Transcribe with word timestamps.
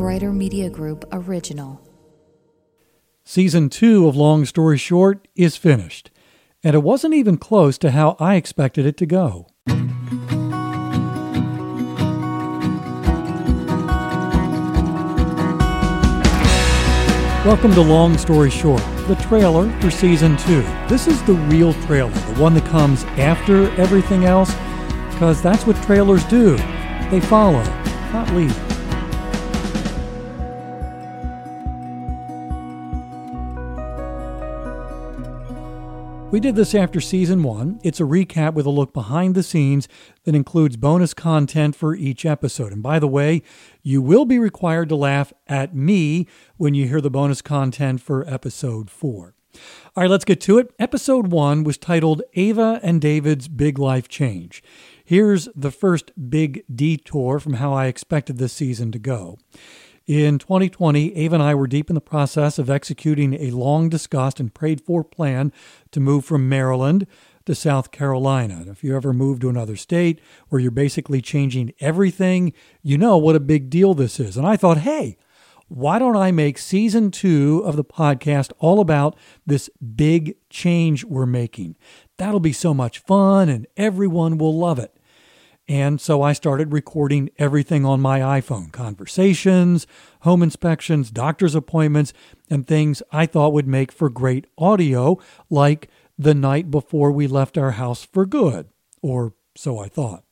Brighter 0.00 0.32
Media 0.32 0.70
Group 0.70 1.04
original. 1.12 1.78
Season 3.22 3.68
two 3.68 4.08
of 4.08 4.16
Long 4.16 4.46
Story 4.46 4.78
Short 4.78 5.28
is 5.36 5.58
finished, 5.58 6.10
and 6.64 6.74
it 6.74 6.78
wasn't 6.78 7.12
even 7.12 7.36
close 7.36 7.76
to 7.76 7.90
how 7.90 8.16
I 8.18 8.36
expected 8.36 8.86
it 8.86 8.96
to 8.96 9.04
go. 9.04 9.48
Welcome 17.44 17.74
to 17.74 17.82
Long 17.82 18.16
Story 18.16 18.48
Short, 18.48 18.80
the 19.06 19.22
trailer 19.28 19.68
for 19.82 19.90
season 19.90 20.38
two. 20.38 20.62
This 20.88 21.08
is 21.08 21.22
the 21.24 21.34
real 21.34 21.74
trailer, 21.74 22.10
the 22.10 22.40
one 22.40 22.54
that 22.54 22.64
comes 22.64 23.04
after 23.18 23.70
everything 23.72 24.24
else, 24.24 24.50
because 25.10 25.42
that's 25.42 25.66
what 25.66 25.76
trailers 25.82 26.24
do. 26.24 26.56
They 27.10 27.20
follow, 27.20 27.62
not 28.14 28.30
lead. 28.30 28.69
We 36.30 36.38
did 36.38 36.54
this 36.54 36.76
after 36.76 37.00
season 37.00 37.42
one. 37.42 37.80
It's 37.82 37.98
a 37.98 38.04
recap 38.04 38.54
with 38.54 38.64
a 38.64 38.70
look 38.70 38.94
behind 38.94 39.34
the 39.34 39.42
scenes 39.42 39.88
that 40.22 40.34
includes 40.36 40.76
bonus 40.76 41.12
content 41.12 41.74
for 41.74 41.96
each 41.96 42.24
episode. 42.24 42.72
And 42.72 42.84
by 42.84 43.00
the 43.00 43.08
way, 43.08 43.42
you 43.82 44.00
will 44.00 44.24
be 44.24 44.38
required 44.38 44.88
to 44.90 44.96
laugh 44.96 45.32
at 45.48 45.74
me 45.74 46.28
when 46.56 46.72
you 46.72 46.86
hear 46.86 47.00
the 47.00 47.10
bonus 47.10 47.42
content 47.42 48.00
for 48.00 48.24
episode 48.28 48.90
four. 48.90 49.34
All 49.96 50.04
right, 50.04 50.10
let's 50.10 50.24
get 50.24 50.40
to 50.42 50.58
it. 50.58 50.72
Episode 50.78 51.32
one 51.32 51.64
was 51.64 51.76
titled 51.76 52.22
Ava 52.34 52.78
and 52.80 53.00
David's 53.00 53.48
Big 53.48 53.76
Life 53.80 54.06
Change. 54.06 54.62
Here's 55.04 55.48
the 55.56 55.72
first 55.72 56.12
big 56.30 56.62
detour 56.72 57.40
from 57.40 57.54
how 57.54 57.72
I 57.72 57.86
expected 57.86 58.38
this 58.38 58.52
season 58.52 58.92
to 58.92 59.00
go. 59.00 59.36
In 60.10 60.40
2020, 60.40 61.14
Ava 61.14 61.36
and 61.36 61.42
I 61.44 61.54
were 61.54 61.68
deep 61.68 61.88
in 61.88 61.94
the 61.94 62.00
process 62.00 62.58
of 62.58 62.68
executing 62.68 63.34
a 63.34 63.52
long 63.52 63.88
discussed 63.88 64.40
and 64.40 64.52
prayed 64.52 64.80
for 64.80 65.04
plan 65.04 65.52
to 65.92 66.00
move 66.00 66.24
from 66.24 66.48
Maryland 66.48 67.06
to 67.46 67.54
South 67.54 67.92
Carolina. 67.92 68.64
If 68.66 68.82
you 68.82 68.96
ever 68.96 69.12
move 69.12 69.38
to 69.38 69.48
another 69.48 69.76
state 69.76 70.20
where 70.48 70.60
you're 70.60 70.72
basically 70.72 71.22
changing 71.22 71.74
everything, 71.78 72.52
you 72.82 72.98
know 72.98 73.18
what 73.18 73.36
a 73.36 73.38
big 73.38 73.70
deal 73.70 73.94
this 73.94 74.18
is. 74.18 74.36
And 74.36 74.44
I 74.44 74.56
thought, 74.56 74.78
hey, 74.78 75.16
why 75.68 76.00
don't 76.00 76.16
I 76.16 76.32
make 76.32 76.58
season 76.58 77.12
two 77.12 77.62
of 77.64 77.76
the 77.76 77.84
podcast 77.84 78.50
all 78.58 78.80
about 78.80 79.16
this 79.46 79.70
big 79.94 80.34
change 80.48 81.04
we're 81.04 81.24
making? 81.24 81.76
That'll 82.16 82.40
be 82.40 82.52
so 82.52 82.74
much 82.74 82.98
fun 82.98 83.48
and 83.48 83.64
everyone 83.76 84.38
will 84.38 84.58
love 84.58 84.80
it. 84.80 84.92
And 85.70 86.00
so 86.00 86.20
I 86.20 86.32
started 86.32 86.72
recording 86.72 87.30
everything 87.38 87.84
on 87.84 88.00
my 88.00 88.18
iPhone 88.18 88.72
conversations, 88.72 89.86
home 90.22 90.42
inspections, 90.42 91.12
doctor's 91.12 91.54
appointments, 91.54 92.12
and 92.50 92.66
things 92.66 93.04
I 93.12 93.24
thought 93.26 93.52
would 93.52 93.68
make 93.68 93.92
for 93.92 94.10
great 94.10 94.48
audio, 94.58 95.20
like 95.48 95.88
the 96.18 96.34
night 96.34 96.72
before 96.72 97.12
we 97.12 97.28
left 97.28 97.56
our 97.56 97.70
house 97.70 98.04
for 98.04 98.26
good. 98.26 98.66
Or 99.00 99.34
so 99.56 99.78
I 99.78 99.86
thought. 99.86 100.24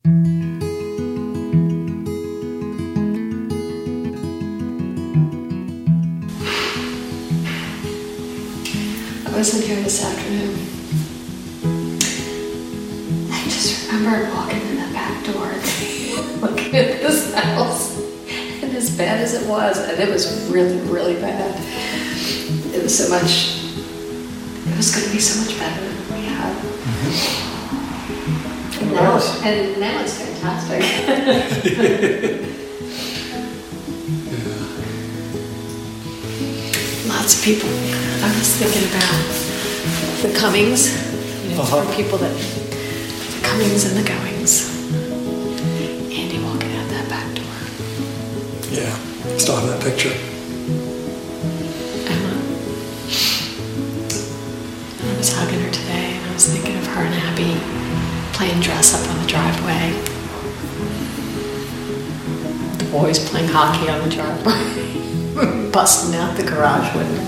I 9.24 9.30
wasn't 9.30 9.62
here 9.66 9.80
this 9.84 10.04
afternoon. 10.04 10.58
I 13.30 13.44
just 13.44 13.92
remembered 13.92 14.34
walking 14.34 14.62
in 14.62 14.76
the 14.80 14.97
and 15.36 16.40
looking 16.40 16.74
at 16.76 17.00
this 17.00 17.34
house. 17.34 17.98
And 18.62 18.74
as 18.76 18.96
bad 18.96 19.20
as 19.20 19.34
it 19.34 19.48
was, 19.48 19.78
and 19.78 19.98
it 20.00 20.08
was 20.08 20.48
really, 20.50 20.78
really 20.90 21.14
bad, 21.20 21.54
it 22.74 22.82
was 22.82 22.96
so 22.96 23.08
much, 23.08 23.62
it 24.66 24.76
was 24.76 24.90
going 24.94 25.06
to 25.06 25.12
be 25.12 25.20
so 25.20 25.40
much 25.44 25.58
better 25.58 25.80
than 25.80 25.96
we 26.12 26.26
had. 26.26 26.56
And 28.80 28.92
now, 28.92 29.18
and 29.44 29.80
now 29.80 30.00
it's 30.02 30.14
fantastic. 30.18 30.82
Lots 37.08 37.38
of 37.38 37.44
people. 37.44 37.68
I 37.68 38.28
was 38.38 38.48
thinking 38.56 38.86
about 38.88 40.22
the 40.22 40.38
comings, 40.38 40.88
you 41.44 41.54
know, 41.56 41.62
Uh-huh. 41.62 41.82
for 41.82 41.94
people 41.96 42.18
that, 42.18 42.34
the 42.36 43.40
comings 43.46 43.84
and 43.84 43.96
the 43.96 44.06
goings. 44.08 44.37
Yeah, 48.78 48.94
still 49.38 49.56
have 49.56 49.66
that 49.66 49.82
picture. 49.82 50.12
Emma. 52.06 52.30
I 55.02 55.16
was 55.18 55.32
hugging 55.34 55.58
her 55.62 55.70
today 55.72 56.14
and 56.14 56.30
I 56.30 56.32
was 56.32 56.46
thinking 56.46 56.76
of 56.76 56.86
her 56.86 57.02
and 57.02 57.12
Abby 57.12 57.58
playing 58.36 58.60
dress 58.60 58.94
up 58.94 59.10
on 59.10 59.20
the 59.20 59.26
driveway. 59.26 59.90
The 62.78 62.84
boys 62.92 63.28
playing 63.28 63.48
hockey 63.48 63.90
on 63.90 64.08
the 64.08 64.14
driveway, 64.14 65.70
busting 65.72 66.14
out 66.14 66.36
the 66.36 66.44
garage 66.44 66.94
window. 66.94 67.22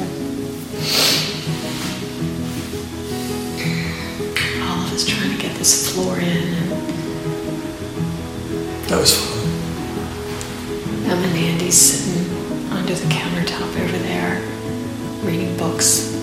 All 4.63 4.87
of 4.87 4.93
us 4.93 5.05
trying 5.05 5.35
to 5.35 5.43
get 5.43 5.57
this 5.57 5.93
floor 5.93 6.17
in 6.21 6.69
That 8.87 9.01
was 9.01 9.17
fun. 9.17 9.30
Over 13.77 13.99
there, 13.99 14.41
reading 15.25 15.57
books 15.57 16.15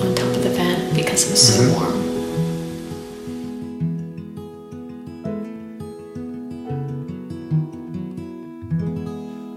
on 0.00 0.14
top 0.14 0.26
of 0.36 0.42
the 0.42 0.50
vent 0.50 0.94
because 0.94 1.26
it 1.26 1.30
was 1.30 1.54
so 1.54 1.62
Mhm. 1.62 1.72
warm. 1.74 1.98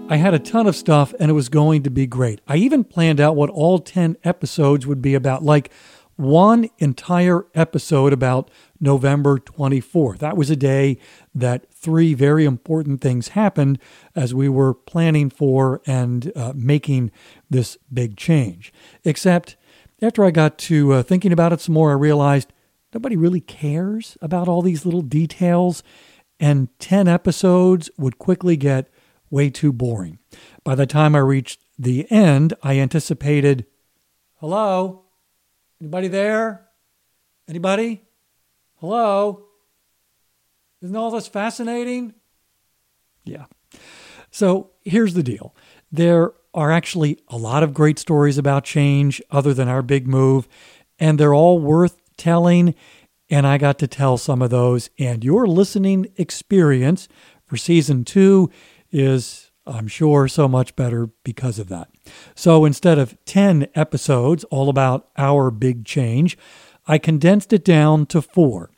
I 0.08 0.16
had 0.18 0.34
a 0.34 0.38
ton 0.38 0.68
of 0.68 0.76
stuff 0.76 1.12
and 1.18 1.30
it 1.30 1.34
was 1.34 1.48
going 1.48 1.82
to 1.82 1.90
be 1.90 2.06
great. 2.06 2.40
I 2.46 2.56
even 2.56 2.84
planned 2.84 3.20
out 3.20 3.34
what 3.34 3.50
all 3.50 3.80
10 3.80 4.16
episodes 4.22 4.86
would 4.86 5.02
be 5.02 5.14
about, 5.14 5.42
like 5.44 5.70
one 6.16 6.68
entire 6.78 7.46
episode 7.54 8.12
about 8.12 8.50
November 8.80 9.38
24th. 9.38 10.18
That 10.18 10.36
was 10.36 10.50
a 10.50 10.56
day 10.56 10.98
that 11.34 11.70
three 11.72 12.14
very 12.14 12.44
important 12.44 13.00
things 13.00 13.28
happened 13.28 13.78
as 14.14 14.34
we 14.34 14.48
were 14.48 14.74
planning 14.74 15.30
for 15.30 15.80
and 15.86 16.32
uh, 16.34 16.52
making 16.56 17.10
this 17.50 17.76
big 17.92 18.16
change. 18.16 18.72
Except 19.04 19.56
after 20.02 20.24
I 20.24 20.30
got 20.30 20.58
to 20.58 20.94
uh, 20.94 21.02
thinking 21.02 21.32
about 21.32 21.52
it 21.52 21.60
some 21.60 21.74
more, 21.74 21.90
I 21.90 21.94
realized 21.94 22.52
nobody 22.92 23.16
really 23.16 23.40
cares 23.40 24.16
about 24.20 24.48
all 24.48 24.62
these 24.62 24.84
little 24.84 25.02
details, 25.02 25.82
and 26.40 26.68
10 26.78 27.08
episodes 27.08 27.90
would 27.96 28.18
quickly 28.18 28.56
get 28.56 28.88
way 29.30 29.50
too 29.50 29.72
boring. 29.72 30.18
By 30.64 30.74
the 30.74 30.86
time 30.86 31.14
I 31.14 31.20
reached 31.20 31.60
the 31.78 32.10
end, 32.10 32.54
I 32.62 32.78
anticipated, 32.78 33.66
hello? 34.36 35.05
Anybody 35.80 36.08
there? 36.08 36.68
Anybody? 37.48 38.02
Hello? 38.76 39.44
Isn't 40.82 40.96
all 40.96 41.10
this 41.10 41.28
fascinating? 41.28 42.14
Yeah. 43.24 43.46
So 44.30 44.70
here's 44.82 45.14
the 45.14 45.22
deal 45.22 45.54
there 45.92 46.32
are 46.54 46.72
actually 46.72 47.18
a 47.28 47.36
lot 47.36 47.62
of 47.62 47.74
great 47.74 47.98
stories 47.98 48.38
about 48.38 48.64
change 48.64 49.20
other 49.30 49.52
than 49.52 49.68
our 49.68 49.82
big 49.82 50.06
move, 50.06 50.48
and 50.98 51.18
they're 51.18 51.34
all 51.34 51.58
worth 51.58 52.00
telling. 52.16 52.74
And 53.28 53.46
I 53.46 53.58
got 53.58 53.78
to 53.80 53.88
tell 53.88 54.18
some 54.18 54.40
of 54.40 54.50
those. 54.50 54.88
And 54.98 55.24
your 55.24 55.46
listening 55.46 56.06
experience 56.16 57.08
for 57.44 57.56
season 57.56 58.04
two 58.04 58.50
is, 58.90 59.50
I'm 59.66 59.88
sure, 59.88 60.28
so 60.28 60.46
much 60.46 60.76
better 60.76 61.08
because 61.24 61.58
of 61.58 61.68
that. 61.68 61.88
So 62.34 62.64
instead 62.64 62.98
of 62.98 63.16
10 63.24 63.68
episodes 63.74 64.44
all 64.44 64.68
about 64.68 65.08
our 65.16 65.50
big 65.50 65.84
change, 65.84 66.36
I 66.86 66.98
condensed 66.98 67.52
it 67.52 67.64
down 67.64 68.06
to 68.06 68.22
four. 68.22 68.70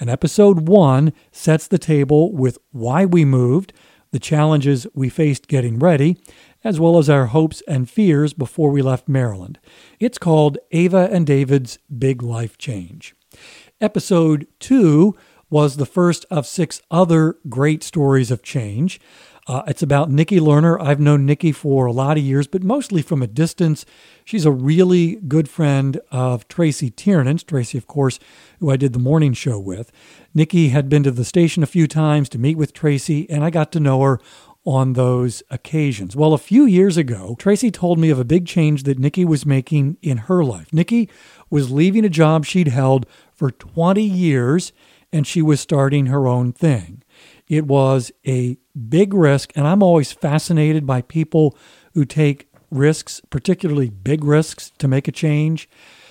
And 0.00 0.10
episode 0.10 0.68
one 0.68 1.12
sets 1.30 1.68
the 1.68 1.78
table 1.78 2.32
with 2.32 2.58
why 2.72 3.04
we 3.04 3.24
moved, 3.24 3.72
the 4.10 4.18
challenges 4.18 4.86
we 4.94 5.08
faced 5.08 5.48
getting 5.48 5.78
ready, 5.78 6.18
as 6.64 6.78
well 6.78 6.98
as 6.98 7.08
our 7.08 7.26
hopes 7.26 7.62
and 7.66 7.88
fears 7.88 8.32
before 8.32 8.70
we 8.70 8.82
left 8.82 9.08
Maryland. 9.08 9.58
It's 9.98 10.18
called 10.18 10.58
Ava 10.70 11.08
and 11.10 11.26
David's 11.26 11.78
Big 11.96 12.22
Life 12.22 12.58
Change. 12.58 13.14
Episode 13.80 14.46
two 14.60 15.16
was 15.50 15.76
the 15.76 15.86
first 15.86 16.24
of 16.30 16.46
six 16.46 16.80
other 16.90 17.36
great 17.48 17.82
stories 17.82 18.30
of 18.30 18.42
change. 18.42 19.00
Uh, 19.46 19.62
it's 19.66 19.82
about 19.82 20.08
Nikki 20.08 20.38
Lerner. 20.38 20.80
I've 20.80 21.00
known 21.00 21.26
Nikki 21.26 21.50
for 21.50 21.86
a 21.86 21.92
lot 21.92 22.16
of 22.16 22.22
years, 22.22 22.46
but 22.46 22.62
mostly 22.62 23.02
from 23.02 23.22
a 23.22 23.26
distance. 23.26 23.84
She's 24.24 24.44
a 24.44 24.52
really 24.52 25.16
good 25.16 25.48
friend 25.48 26.00
of 26.12 26.46
Tracy 26.46 26.90
Tiernan's. 26.90 27.42
Tracy, 27.42 27.76
of 27.76 27.88
course, 27.88 28.20
who 28.60 28.70
I 28.70 28.76
did 28.76 28.92
the 28.92 29.00
morning 29.00 29.32
show 29.32 29.58
with. 29.58 29.90
Nikki 30.32 30.68
had 30.68 30.88
been 30.88 31.02
to 31.02 31.10
the 31.10 31.24
station 31.24 31.64
a 31.64 31.66
few 31.66 31.88
times 31.88 32.28
to 32.30 32.38
meet 32.38 32.56
with 32.56 32.72
Tracy, 32.72 33.28
and 33.28 33.42
I 33.42 33.50
got 33.50 33.72
to 33.72 33.80
know 33.80 34.00
her 34.02 34.20
on 34.64 34.92
those 34.92 35.42
occasions. 35.50 36.14
Well, 36.14 36.34
a 36.34 36.38
few 36.38 36.64
years 36.64 36.96
ago, 36.96 37.34
Tracy 37.36 37.72
told 37.72 37.98
me 37.98 38.10
of 38.10 38.20
a 38.20 38.24
big 38.24 38.46
change 38.46 38.84
that 38.84 39.00
Nikki 39.00 39.24
was 39.24 39.44
making 39.44 39.96
in 40.02 40.18
her 40.18 40.44
life. 40.44 40.72
Nikki 40.72 41.10
was 41.50 41.72
leaving 41.72 42.04
a 42.04 42.08
job 42.08 42.44
she'd 42.44 42.68
held 42.68 43.06
for 43.34 43.50
20 43.50 44.04
years 44.04 44.72
and 45.12 45.26
she 45.26 45.42
was 45.42 45.60
starting 45.60 46.06
her 46.06 46.26
own 46.26 46.52
thing. 46.52 47.02
It 47.48 47.66
was 47.66 48.12
a 48.26 48.56
big 48.88 49.14
risk, 49.14 49.52
and 49.54 49.66
I'm 49.66 49.82
always 49.82 50.12
fascinated 50.12 50.86
by 50.86 51.02
people 51.02 51.56
who 51.94 52.04
take 52.04 52.48
risks, 52.70 53.20
particularly 53.30 53.90
big 53.90 54.24
risks, 54.24 54.72
to 54.78 54.88
make 54.88 55.06
a 55.08 55.12
change. 55.12 55.68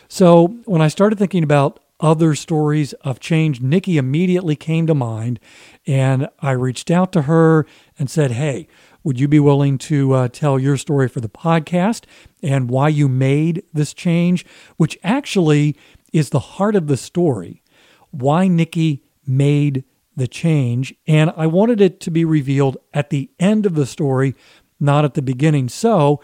So 0.07 0.59
when 0.65 0.81
I 0.81 0.87
started 0.87 1.17
thinking 1.17 1.43
about 1.43 1.79
other 1.99 2.35
stories 2.35 2.93
of 2.93 3.19
change, 3.19 3.61
Nikki 3.61 3.97
immediately 3.97 4.55
came 4.55 4.87
to 4.87 4.95
mind, 4.95 5.39
and 5.87 6.27
I 6.39 6.51
reached 6.51 6.91
out 6.91 7.11
to 7.13 7.23
her 7.23 7.65
and 7.97 8.09
said, 8.09 8.31
Hey, 8.31 8.67
would 9.03 9.19
you 9.19 9.27
be 9.27 9.39
willing 9.39 9.77
to 9.79 10.13
uh, 10.13 10.27
tell 10.27 10.59
your 10.59 10.77
story 10.77 11.07
for 11.07 11.21
the 11.21 11.29
podcast 11.29 12.03
and 12.43 12.69
why 12.69 12.89
you 12.89 13.07
made 13.07 13.63
this 13.73 13.93
change, 13.93 14.45
which 14.77 14.97
actually 15.03 15.75
is 16.13 16.29
the 16.29 16.39
heart 16.39 16.75
of 16.75 16.87
the 16.87 16.97
story? 16.97 17.63
Why 18.11 18.47
Nikki 18.47 19.03
made 19.25 19.83
the 20.15 20.27
change. 20.27 20.93
And 21.07 21.31
I 21.35 21.47
wanted 21.47 21.81
it 21.81 21.99
to 22.01 22.11
be 22.11 22.25
revealed 22.25 22.77
at 22.93 23.09
the 23.09 23.29
end 23.39 23.65
of 23.65 23.75
the 23.75 23.85
story, 23.85 24.35
not 24.79 25.05
at 25.05 25.13
the 25.13 25.21
beginning. 25.21 25.69
So, 25.69 26.21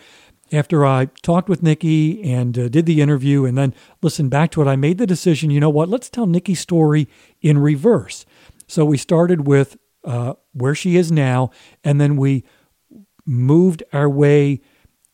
after 0.52 0.86
I 0.86 1.06
talked 1.24 1.50
with 1.50 1.62
Nikki 1.62 2.24
and 2.24 2.58
uh, 2.58 2.70
did 2.70 2.86
the 2.86 3.02
interview 3.02 3.46
and 3.46 3.58
then 3.58 3.74
listened 4.02 4.30
back 4.30 4.52
to 4.52 4.62
it, 4.62 4.68
I 4.68 4.76
made 4.76 4.98
the 4.98 5.08
decision 5.08 5.52
you 5.52 5.60
know 5.60 5.70
what, 5.70 5.90
let's 5.90 6.10
tell 6.10 6.26
Nikki's 6.26 6.60
story 6.60 7.08
in 7.42 7.58
reverse. 7.58 8.26
So 8.68 8.86
we 8.86 8.98
started 8.98 9.48
with 9.48 9.78
uh, 10.04 10.34
where 10.54 10.76
she 10.76 10.96
is 10.96 11.12
now, 11.12 11.52
and 11.84 12.00
then 12.00 12.16
we 12.16 12.46
moved 13.26 13.84
our 13.92 14.10
way 14.10 14.62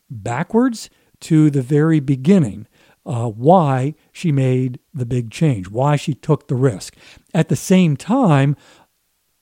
backwards 0.09 0.89
to 1.21 1.49
the 1.49 1.61
very 1.61 1.99
beginning 1.99 2.67
uh, 3.05 3.29
why 3.29 3.95
she 4.11 4.31
made 4.31 4.79
the 4.93 5.05
big 5.05 5.31
change, 5.31 5.69
why 5.69 5.95
she 5.95 6.13
took 6.13 6.47
the 6.47 6.55
risk. 6.55 6.95
At 7.33 7.49
the 7.49 7.55
same 7.55 7.97
time, 7.97 8.55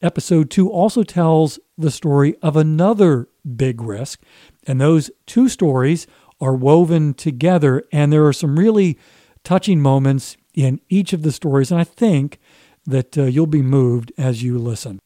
episode 0.02 0.50
two 0.50 0.70
also 0.70 1.04
tells 1.04 1.60
the 1.78 1.92
story 1.92 2.36
of 2.42 2.56
another 2.56 3.28
big 3.56 3.82
risk, 3.82 4.22
and 4.66 4.80
those 4.80 5.12
two 5.26 5.48
stories 5.48 6.08
are 6.40 6.56
woven 6.56 7.14
together, 7.14 7.84
and 7.92 8.12
there 8.12 8.26
are 8.26 8.34
some 8.34 8.58
really 8.58 8.98
touching 9.44 9.80
moments 9.80 10.38
in 10.54 10.82
each 10.90 11.14
of 11.14 11.22
the 11.22 11.32
stories, 11.32 11.72
and 11.72 11.80
I 11.80 11.84
think 11.84 12.40
that 12.86 13.18
uh, 13.18 13.24
you'll 13.24 13.48
be 13.48 13.62
moved 13.62 14.12
as 14.18 14.42
you 14.42 14.58
listen. 14.58 15.00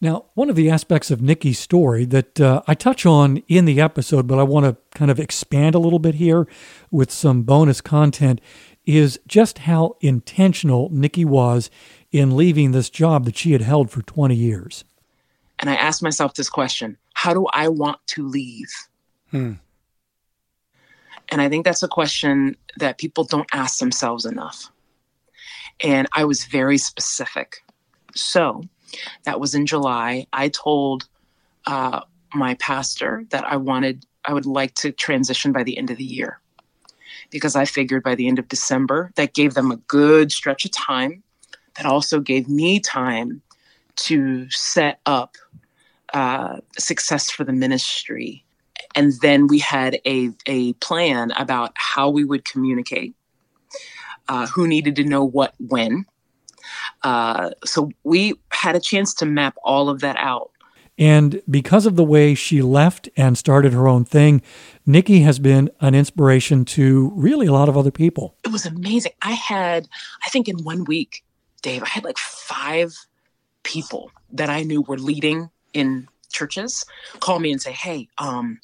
Now, 0.00 0.26
one 0.34 0.48
of 0.48 0.56
the 0.56 0.70
aspects 0.70 1.10
of 1.10 1.20
Nikki's 1.20 1.58
story 1.58 2.06
that 2.06 2.40
uh, 2.40 2.62
I 2.66 2.74
touch 2.74 3.04
on 3.04 3.38
in 3.48 3.66
the 3.66 3.80
episode, 3.80 4.26
but 4.26 4.38
I 4.38 4.42
want 4.42 4.64
to 4.64 4.76
kind 4.96 5.10
of 5.10 5.20
expand 5.20 5.74
a 5.74 5.78
little 5.78 5.98
bit 5.98 6.14
here 6.14 6.48
with 6.90 7.10
some 7.10 7.42
bonus 7.42 7.82
content, 7.82 8.40
is 8.86 9.20
just 9.26 9.58
how 9.58 9.96
intentional 10.00 10.88
Nikki 10.90 11.24
was 11.26 11.70
in 12.12 12.34
leaving 12.34 12.72
this 12.72 12.88
job 12.88 13.26
that 13.26 13.36
she 13.36 13.52
had 13.52 13.60
held 13.60 13.90
for 13.90 14.00
20 14.00 14.34
years. 14.34 14.84
And 15.58 15.68
I 15.68 15.74
asked 15.74 16.02
myself 16.02 16.34
this 16.34 16.48
question 16.48 16.96
How 17.14 17.34
do 17.34 17.46
I 17.52 17.68
want 17.68 17.98
to 18.08 18.26
leave? 18.26 18.72
Hmm. 19.30 19.54
And 21.28 21.40
I 21.40 21.48
think 21.48 21.64
that's 21.64 21.82
a 21.82 21.88
question 21.88 22.56
that 22.78 22.98
people 22.98 23.24
don't 23.24 23.48
ask 23.52 23.78
themselves 23.78 24.24
enough. 24.24 24.70
And 25.84 26.08
I 26.14 26.24
was 26.24 26.44
very 26.44 26.78
specific. 26.78 27.58
So, 28.14 28.62
that 29.24 29.40
was 29.40 29.54
in 29.54 29.66
July. 29.66 30.26
I 30.32 30.48
told 30.48 31.08
uh, 31.66 32.00
my 32.34 32.54
pastor 32.54 33.24
that 33.30 33.44
I 33.44 33.56
wanted, 33.56 34.06
I 34.24 34.32
would 34.32 34.46
like 34.46 34.74
to 34.76 34.92
transition 34.92 35.52
by 35.52 35.62
the 35.62 35.78
end 35.78 35.90
of 35.90 35.96
the 35.96 36.04
year 36.04 36.40
because 37.30 37.56
I 37.56 37.64
figured 37.64 38.02
by 38.02 38.14
the 38.14 38.28
end 38.28 38.38
of 38.38 38.48
December, 38.48 39.12
that 39.16 39.34
gave 39.34 39.54
them 39.54 39.70
a 39.70 39.76
good 39.76 40.32
stretch 40.32 40.64
of 40.64 40.70
time. 40.72 41.22
That 41.76 41.86
also 41.86 42.20
gave 42.20 42.48
me 42.48 42.80
time 42.80 43.42
to 43.96 44.50
set 44.50 45.00
up 45.06 45.36
uh, 46.12 46.58
success 46.78 47.30
for 47.30 47.44
the 47.44 47.52
ministry. 47.52 48.44
And 48.96 49.12
then 49.20 49.46
we 49.46 49.60
had 49.60 50.00
a, 50.04 50.30
a 50.46 50.72
plan 50.74 51.30
about 51.32 51.72
how 51.76 52.10
we 52.10 52.24
would 52.24 52.44
communicate, 52.44 53.14
uh, 54.28 54.46
who 54.48 54.66
needed 54.66 54.96
to 54.96 55.04
know 55.04 55.24
what 55.24 55.54
when, 55.58 56.06
uh, 57.02 57.50
so 57.64 57.90
we 58.04 58.34
had 58.50 58.76
a 58.76 58.80
chance 58.80 59.14
to 59.14 59.26
map 59.26 59.56
all 59.64 59.88
of 59.88 60.00
that 60.00 60.16
out. 60.18 60.50
And 61.00 61.40
because 61.48 61.86
of 61.86 61.96
the 61.96 62.04
way 62.04 62.34
she 62.34 62.60
left 62.60 63.08
and 63.16 63.36
started 63.38 63.72
her 63.72 63.88
own 63.88 64.04
thing, 64.04 64.42
Nikki 64.84 65.20
has 65.20 65.38
been 65.38 65.70
an 65.80 65.94
inspiration 65.94 66.66
to 66.66 67.10
really 67.14 67.46
a 67.46 67.52
lot 67.52 67.70
of 67.70 67.76
other 67.76 67.90
people. 67.90 68.36
It 68.44 68.52
was 68.52 68.66
amazing. 68.66 69.12
I 69.22 69.32
had, 69.32 69.88
I 70.22 70.28
think 70.28 70.46
in 70.46 70.62
one 70.62 70.84
week, 70.84 71.24
Dave, 71.62 71.82
I 71.82 71.88
had 71.88 72.04
like 72.04 72.18
five 72.18 72.94
people 73.62 74.10
that 74.32 74.50
I 74.50 74.62
knew 74.62 74.82
were 74.82 74.98
leading 74.98 75.48
in 75.72 76.06
churches 76.30 76.84
call 77.20 77.38
me 77.38 77.50
and 77.50 77.62
say, 77.62 77.72
Hey, 77.72 78.08
um, 78.18 78.60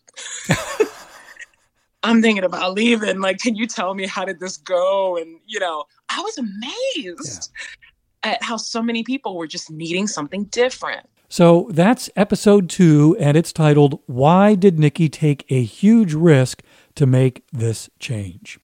I'm 2.03 2.21
thinking 2.21 2.45
about 2.45 2.75
leaving. 2.75 3.21
Like, 3.21 3.39
can 3.39 3.57
you 3.57 3.67
tell 3.67 3.95
me 3.95 4.07
how 4.07 4.27
did 4.27 4.41
this 4.41 4.59
go? 4.59 5.17
And, 5.17 5.41
you 5.47 5.59
know, 5.59 5.85
I 6.11 6.21
was 6.21 6.37
amazed. 6.37 7.51
Yeah 7.51 7.86
at 8.27 8.43
how 8.43 8.57
so 8.57 8.83
many 8.83 9.05
people 9.05 9.37
were 9.37 9.47
just 9.47 9.71
needing 9.71 10.09
something 10.09 10.45
different. 10.47 11.09
So 11.29 11.69
that's 11.73 12.11
episode 12.17 12.69
two, 12.69 13.17
and 13.21 13.37
it's 13.37 13.53
titled 13.53 14.01
Why 14.07 14.55
Did 14.55 14.79
Nikki 14.79 15.09
Take 15.09 15.45
a 15.49 15.63
Huge 15.63 16.13
Risk 16.13 16.63
to 16.97 17.07
Make 17.07 17.45
This 17.53 17.89
Change? 18.01 18.59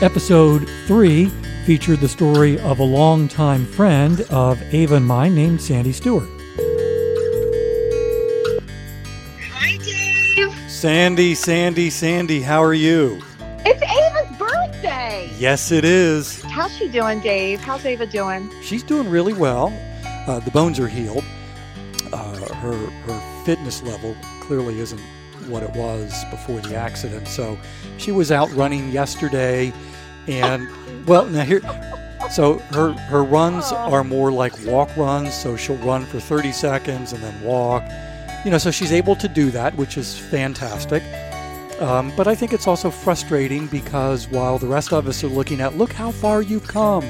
Episode 0.00 0.68
three 0.86 1.30
featured 1.66 2.00
the 2.00 2.08
story 2.08 2.60
of 2.60 2.78
a 2.78 2.84
longtime 2.84 3.66
friend 3.66 4.20
of 4.30 4.62
Ava 4.72 4.96
and 4.96 5.06
mine 5.06 5.34
named 5.34 5.60
Sandy 5.60 5.92
Stewart. 5.92 6.28
Hi, 9.52 9.76
Dave. 9.78 10.52
Sandy, 10.68 11.34
Sandy, 11.34 11.90
Sandy, 11.90 12.40
how 12.40 12.62
are 12.62 12.74
you? 12.74 13.20
It's 13.64 13.82
Ava's 13.82 13.82
birthday. 13.82 14.03
Yes, 15.36 15.72
it 15.72 15.84
is. 15.84 16.40
How's 16.42 16.76
she 16.76 16.88
doing, 16.88 17.18
Dave? 17.20 17.60
How's 17.60 17.84
Ava 17.84 18.06
doing? 18.06 18.52
She's 18.62 18.84
doing 18.84 19.10
really 19.10 19.32
well. 19.32 19.72
Uh, 20.28 20.38
the 20.38 20.50
bones 20.52 20.78
are 20.78 20.86
healed. 20.86 21.24
Uh, 22.12 22.54
her 22.54 22.76
her 22.76 23.44
fitness 23.44 23.82
level 23.82 24.16
clearly 24.42 24.78
isn't 24.78 25.00
what 25.48 25.62
it 25.64 25.70
was 25.74 26.24
before 26.30 26.60
the 26.60 26.76
accident. 26.76 27.26
So 27.26 27.58
she 27.98 28.12
was 28.12 28.30
out 28.30 28.50
running 28.52 28.90
yesterday, 28.90 29.72
and 30.28 30.68
well, 31.06 31.26
now 31.26 31.42
here. 31.42 31.60
So 32.30 32.58
her 32.70 32.92
her 32.92 33.24
runs 33.24 33.72
are 33.72 34.04
more 34.04 34.30
like 34.30 34.52
walk 34.64 34.96
runs. 34.96 35.34
So 35.34 35.56
she'll 35.56 35.76
run 35.78 36.06
for 36.06 36.20
30 36.20 36.52
seconds 36.52 37.12
and 37.12 37.22
then 37.22 37.42
walk. 37.42 37.82
You 38.44 38.52
know, 38.52 38.58
so 38.58 38.70
she's 38.70 38.92
able 38.92 39.16
to 39.16 39.26
do 39.26 39.50
that, 39.50 39.74
which 39.76 39.96
is 39.96 40.16
fantastic. 40.16 41.02
Um, 41.80 42.12
but 42.16 42.28
I 42.28 42.34
think 42.34 42.52
it's 42.52 42.66
also 42.66 42.90
frustrating 42.90 43.66
because 43.66 44.28
while 44.28 44.58
the 44.58 44.66
rest 44.66 44.92
of 44.92 45.08
us 45.08 45.24
are 45.24 45.28
looking 45.28 45.60
at, 45.60 45.76
look 45.76 45.92
how 45.92 46.10
far 46.10 46.40
you've 46.40 46.68
come, 46.68 47.04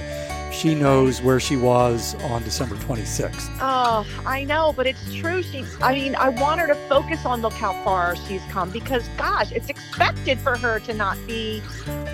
she 0.55 0.75
knows 0.75 1.21
where 1.21 1.41
she 1.41 1.57
was 1.57 2.15
on 2.25 2.43
December 2.45 2.77
26th. 2.77 3.51
Oh, 3.61 4.07
I 4.25 4.45
know, 4.45 4.73
but 4.75 4.87
it's 4.87 5.15
true. 5.15 5.43
She's, 5.43 5.77
I 5.83 5.95
mean, 5.95 6.15
I 6.15 6.29
want 6.29 6.61
her 6.61 6.67
to 6.67 6.75
focus 6.89 7.27
on 7.27 7.43
look 7.43 7.53
how 7.53 7.73
far 7.85 8.17
she's 8.17 8.43
come 8.51 8.71
because, 8.71 9.07
gosh, 9.19 9.53
it's 9.53 9.69
expected 9.69 10.39
for 10.39 10.57
her 10.57 10.79
to 10.81 10.95
not 10.95 11.19
be 11.27 11.61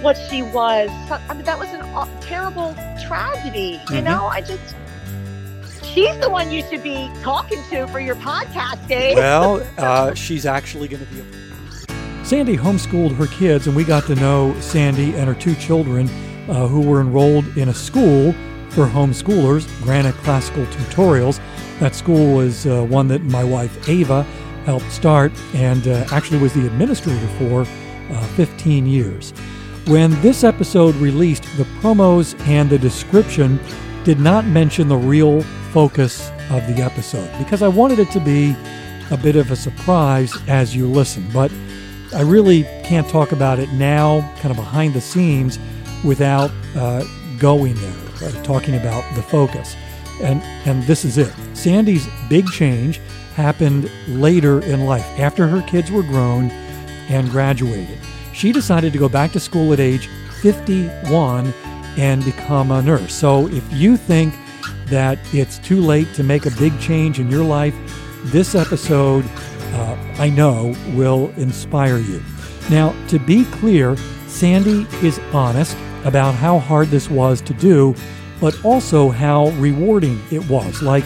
what 0.00 0.16
she 0.28 0.42
was. 0.42 0.88
I 1.11 1.35
mean, 1.35 1.45
that 1.45 1.59
was 1.59 1.69
a 1.69 2.21
terrible 2.21 2.75
tragedy. 3.07 3.80
You 3.90 3.97
mm-hmm. 3.97 4.04
know, 4.04 4.26
I 4.26 4.40
just, 4.40 4.75
she's 5.85 6.19
the 6.19 6.30
one 6.30 6.50
you 6.50 6.62
should 6.62 6.83
be 6.83 7.11
talking 7.23 7.62
to 7.71 7.87
for 7.88 8.00
your 8.00 8.16
podcast, 8.16 8.88
Dave. 8.88 9.19
Well, 9.19 9.66
uh, 9.78 10.14
she's 10.14 10.47
actually 10.47 10.88
going 10.88 11.07
to 11.07 11.12
be. 11.12 11.21
A- 11.21 11.50
Sandy 12.30 12.56
homeschooled 12.56 13.16
her 13.16 13.26
kids, 13.26 13.66
and 13.66 13.75
we 13.75 13.82
got 13.82 14.04
to 14.04 14.14
know 14.14 14.54
Sandy 14.60 15.16
and 15.16 15.26
her 15.26 15.34
two 15.34 15.56
children 15.56 16.08
uh, 16.49 16.68
who 16.68 16.80
were 16.80 17.00
enrolled 17.00 17.44
in 17.56 17.70
a 17.70 17.75
school 17.75 18.32
for 18.68 18.87
homeschoolers, 18.87 19.66
Granite 19.82 20.14
Classical 20.18 20.64
Tutorials. 20.66 21.40
That 21.80 21.96
school 21.96 22.37
was 22.37 22.68
uh, 22.68 22.84
one 22.84 23.08
that 23.08 23.25
my 23.25 23.42
wife 23.42 23.88
Ava 23.88 24.22
helped 24.64 24.92
start 24.92 25.32
and 25.54 25.88
uh, 25.88 26.06
actually 26.12 26.38
was 26.38 26.54
the 26.54 26.64
administrator 26.66 27.26
for 27.30 27.62
uh, 27.62 28.26
15 28.37 28.87
years. 28.87 29.32
When 29.88 30.12
this 30.22 30.44
episode 30.44 30.94
released, 30.94 31.42
the 31.56 31.64
promos 31.80 32.38
and 32.46 32.70
the 32.70 32.78
description 32.78 33.58
did 34.04 34.20
not 34.20 34.46
mention 34.46 34.87
the 34.87 34.96
real 34.96 35.42
focus 35.72 36.30
of 36.49 36.64
the 36.68 36.80
episode 36.80 37.28
because 37.38 37.60
I 37.60 37.66
wanted 37.66 37.99
it 37.99 38.12
to 38.12 38.20
be 38.20 38.54
a 39.10 39.16
bit 39.16 39.34
of 39.34 39.50
a 39.50 39.56
surprise 39.56 40.32
as 40.46 40.76
you 40.76 40.87
listen. 40.87 41.28
But 41.32 41.50
I 42.12 42.22
really 42.22 42.64
can't 42.84 43.08
talk 43.08 43.32
about 43.32 43.58
it 43.58 43.70
now, 43.72 44.20
kind 44.40 44.50
of 44.50 44.56
behind 44.56 44.94
the 44.94 45.00
scenes, 45.00 45.58
without 46.04 46.50
uh, 46.76 47.04
going 47.38 47.74
there, 47.74 48.28
uh, 48.28 48.42
talking 48.42 48.74
about 48.74 49.04
the 49.14 49.22
focus. 49.22 49.76
And, 50.22 50.42
and 50.66 50.82
this 50.84 51.04
is 51.04 51.18
it. 51.18 51.32
Sandy's 51.54 52.08
big 52.28 52.46
change 52.48 53.00
happened 53.34 53.90
later 54.08 54.60
in 54.64 54.86
life, 54.86 55.06
after 55.18 55.46
her 55.46 55.62
kids 55.62 55.90
were 55.90 56.02
grown 56.02 56.50
and 57.08 57.30
graduated. 57.30 57.98
She 58.32 58.52
decided 58.52 58.92
to 58.92 58.98
go 58.98 59.08
back 59.08 59.32
to 59.32 59.40
school 59.40 59.72
at 59.72 59.80
age 59.80 60.08
51 60.42 61.52
and 61.96 62.24
become 62.24 62.70
a 62.70 62.82
nurse. 62.82 63.14
So 63.14 63.46
if 63.48 63.72
you 63.72 63.96
think 63.96 64.34
that 64.86 65.18
it's 65.32 65.58
too 65.58 65.80
late 65.80 66.12
to 66.14 66.22
make 66.22 66.46
a 66.46 66.50
big 66.52 66.78
change 66.80 67.20
in 67.20 67.30
your 67.30 67.44
life, 67.44 67.74
this 68.24 68.54
episode, 68.54 69.24
uh, 69.72 69.96
I 70.18 70.30
know, 70.30 70.74
will 70.94 71.30
inspire 71.36 71.98
you. 71.98 72.22
Now, 72.70 72.94
to 73.08 73.18
be 73.18 73.44
clear, 73.46 73.96
Sandy 74.26 74.86
is 75.04 75.18
honest 75.32 75.76
about 76.04 76.34
how 76.34 76.58
hard 76.58 76.88
this 76.88 77.10
was 77.10 77.40
to 77.42 77.54
do, 77.54 77.94
but 78.40 78.64
also 78.64 79.10
how 79.10 79.48
rewarding 79.50 80.20
it 80.30 80.48
was, 80.48 80.82
like 80.82 81.04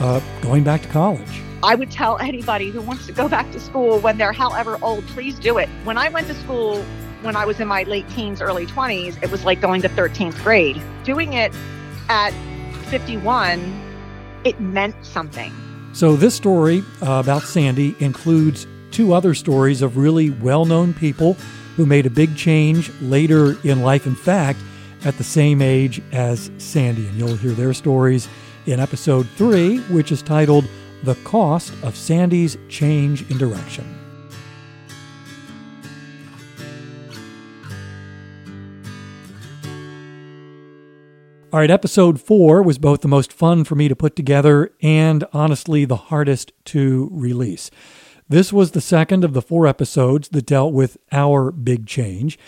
uh, 0.00 0.20
going 0.42 0.64
back 0.64 0.82
to 0.82 0.88
college. 0.88 1.42
I 1.62 1.74
would 1.74 1.90
tell 1.90 2.18
anybody 2.18 2.70
who 2.70 2.80
wants 2.80 3.06
to 3.06 3.12
go 3.12 3.28
back 3.28 3.50
to 3.52 3.58
school 3.58 3.98
when 3.98 4.16
they're 4.16 4.32
however 4.32 4.78
old, 4.80 5.04
please 5.08 5.38
do 5.38 5.58
it. 5.58 5.68
When 5.84 5.98
I 5.98 6.08
went 6.08 6.28
to 6.28 6.34
school 6.34 6.84
when 7.22 7.36
I 7.36 7.44
was 7.44 7.60
in 7.60 7.68
my 7.68 7.82
late 7.82 8.08
teens, 8.10 8.40
early 8.40 8.66
20s, 8.66 9.20
it 9.22 9.30
was 9.30 9.44
like 9.44 9.60
going 9.60 9.82
to 9.82 9.88
13th 9.88 10.42
grade. 10.42 10.80
Doing 11.04 11.32
it 11.32 11.52
at 12.08 12.30
51, 12.86 13.60
it 14.44 14.60
meant 14.60 14.94
something. 15.04 15.52
So, 15.92 16.16
this 16.16 16.34
story 16.34 16.84
uh, 17.02 17.20
about 17.24 17.42
Sandy 17.42 17.96
includes 17.98 18.66
two 18.90 19.12
other 19.12 19.34
stories 19.34 19.82
of 19.82 19.96
really 19.96 20.30
well 20.30 20.64
known 20.64 20.94
people 20.94 21.34
who 21.76 21.86
made 21.86 22.06
a 22.06 22.10
big 22.10 22.36
change 22.36 22.90
later 23.00 23.56
in 23.64 23.82
life. 23.82 24.06
In 24.06 24.14
fact, 24.14 24.58
at 25.04 25.16
the 25.18 25.24
same 25.24 25.62
age 25.62 26.02
as 26.12 26.50
Sandy. 26.58 27.06
And 27.06 27.16
you'll 27.16 27.36
hear 27.36 27.52
their 27.52 27.74
stories 27.74 28.28
in 28.66 28.80
episode 28.80 29.28
three, 29.36 29.78
which 29.82 30.12
is 30.12 30.22
titled 30.22 30.66
The 31.04 31.14
Cost 31.16 31.72
of 31.82 31.96
Sandy's 31.96 32.58
Change 32.68 33.28
in 33.30 33.38
Direction. 33.38 33.97
All 41.50 41.60
right, 41.60 41.70
episode 41.70 42.20
four 42.20 42.62
was 42.62 42.76
both 42.76 43.00
the 43.00 43.08
most 43.08 43.32
fun 43.32 43.64
for 43.64 43.74
me 43.74 43.88
to 43.88 43.96
put 43.96 44.14
together 44.14 44.70
and 44.82 45.24
honestly 45.32 45.86
the 45.86 45.96
hardest 45.96 46.52
to 46.66 47.08
release. 47.10 47.70
This 48.28 48.52
was 48.52 48.72
the 48.72 48.82
second 48.82 49.24
of 49.24 49.32
the 49.32 49.40
four 49.40 49.66
episodes 49.66 50.28
that 50.28 50.44
dealt 50.44 50.74
with 50.74 50.98
our 51.10 51.50
big 51.50 51.86
change. 51.86 52.38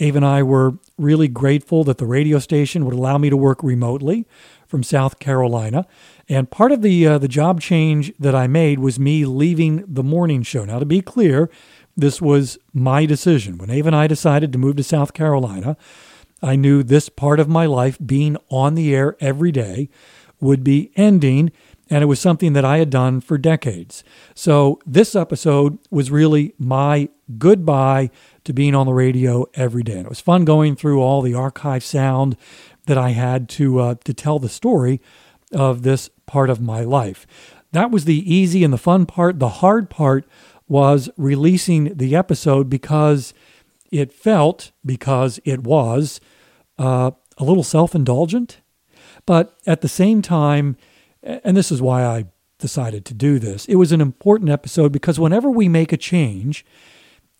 Ave 0.00 0.16
and 0.16 0.26
I 0.26 0.42
were 0.42 0.72
really 0.96 1.28
grateful 1.28 1.84
that 1.84 1.98
the 1.98 2.06
radio 2.06 2.40
station 2.40 2.84
would 2.84 2.94
allow 2.94 3.16
me 3.16 3.30
to 3.30 3.36
work 3.36 3.62
remotely 3.62 4.26
from 4.66 4.82
South 4.82 5.20
Carolina. 5.20 5.86
And 6.28 6.50
part 6.50 6.72
of 6.72 6.82
the 6.82 7.06
uh, 7.06 7.18
the 7.18 7.28
job 7.28 7.60
change 7.60 8.12
that 8.18 8.34
I 8.34 8.48
made 8.48 8.80
was 8.80 8.98
me 8.98 9.24
leaving 9.24 9.84
the 9.86 10.02
morning 10.02 10.42
show. 10.42 10.64
Now, 10.64 10.80
to 10.80 10.84
be 10.84 11.00
clear, 11.00 11.48
this 11.96 12.20
was 12.20 12.58
my 12.74 13.06
decision. 13.06 13.56
When 13.56 13.70
Ave 13.70 13.86
and 13.86 13.94
I 13.94 14.08
decided 14.08 14.52
to 14.52 14.58
move 14.58 14.74
to 14.76 14.82
South 14.82 15.12
Carolina, 15.12 15.76
I 16.42 16.56
knew 16.56 16.82
this 16.82 17.08
part 17.08 17.40
of 17.40 17.48
my 17.48 17.66
life, 17.66 17.98
being 18.04 18.36
on 18.48 18.74
the 18.74 18.94
air 18.94 19.16
every 19.20 19.52
day, 19.52 19.88
would 20.40 20.62
be 20.62 20.92
ending, 20.96 21.50
and 21.90 22.02
it 22.02 22.06
was 22.06 22.20
something 22.20 22.52
that 22.52 22.64
I 22.64 22.78
had 22.78 22.90
done 22.90 23.20
for 23.20 23.38
decades. 23.38 24.04
So 24.34 24.78
this 24.86 25.16
episode 25.16 25.78
was 25.90 26.10
really 26.10 26.54
my 26.58 27.08
goodbye 27.38 28.10
to 28.44 28.52
being 28.52 28.74
on 28.74 28.86
the 28.86 28.92
radio 28.92 29.46
every 29.54 29.82
day. 29.82 29.94
And 29.94 30.06
it 30.06 30.08
was 30.08 30.20
fun 30.20 30.44
going 30.44 30.76
through 30.76 31.02
all 31.02 31.22
the 31.22 31.34
archive 31.34 31.82
sound 31.82 32.36
that 32.86 32.98
I 32.98 33.10
had 33.10 33.48
to 33.50 33.80
uh, 33.80 33.94
to 34.04 34.14
tell 34.14 34.38
the 34.38 34.48
story 34.48 35.00
of 35.52 35.82
this 35.82 36.08
part 36.26 36.50
of 36.50 36.60
my 36.60 36.80
life. 36.80 37.26
That 37.72 37.90
was 37.90 38.04
the 38.04 38.32
easy 38.32 38.64
and 38.64 38.72
the 38.72 38.78
fun 38.78 39.06
part. 39.06 39.38
The 39.38 39.48
hard 39.48 39.90
part 39.90 40.26
was 40.68 41.10
releasing 41.16 41.96
the 41.96 42.14
episode 42.14 42.68
because 42.70 43.34
it 43.90 44.12
felt, 44.12 44.72
because 44.84 45.40
it 45.44 45.62
was, 45.62 46.20
uh, 46.78 47.10
a 47.38 47.44
little 47.44 47.62
self 47.62 47.94
indulgent. 47.94 48.60
But 49.26 49.56
at 49.66 49.80
the 49.80 49.88
same 49.88 50.22
time, 50.22 50.76
and 51.22 51.56
this 51.56 51.70
is 51.70 51.82
why 51.82 52.04
I 52.04 52.26
decided 52.58 53.04
to 53.06 53.14
do 53.14 53.38
this, 53.38 53.66
it 53.66 53.76
was 53.76 53.92
an 53.92 54.00
important 54.00 54.50
episode 54.50 54.92
because 54.92 55.20
whenever 55.20 55.50
we 55.50 55.68
make 55.68 55.92
a 55.92 55.96
change, 55.96 56.64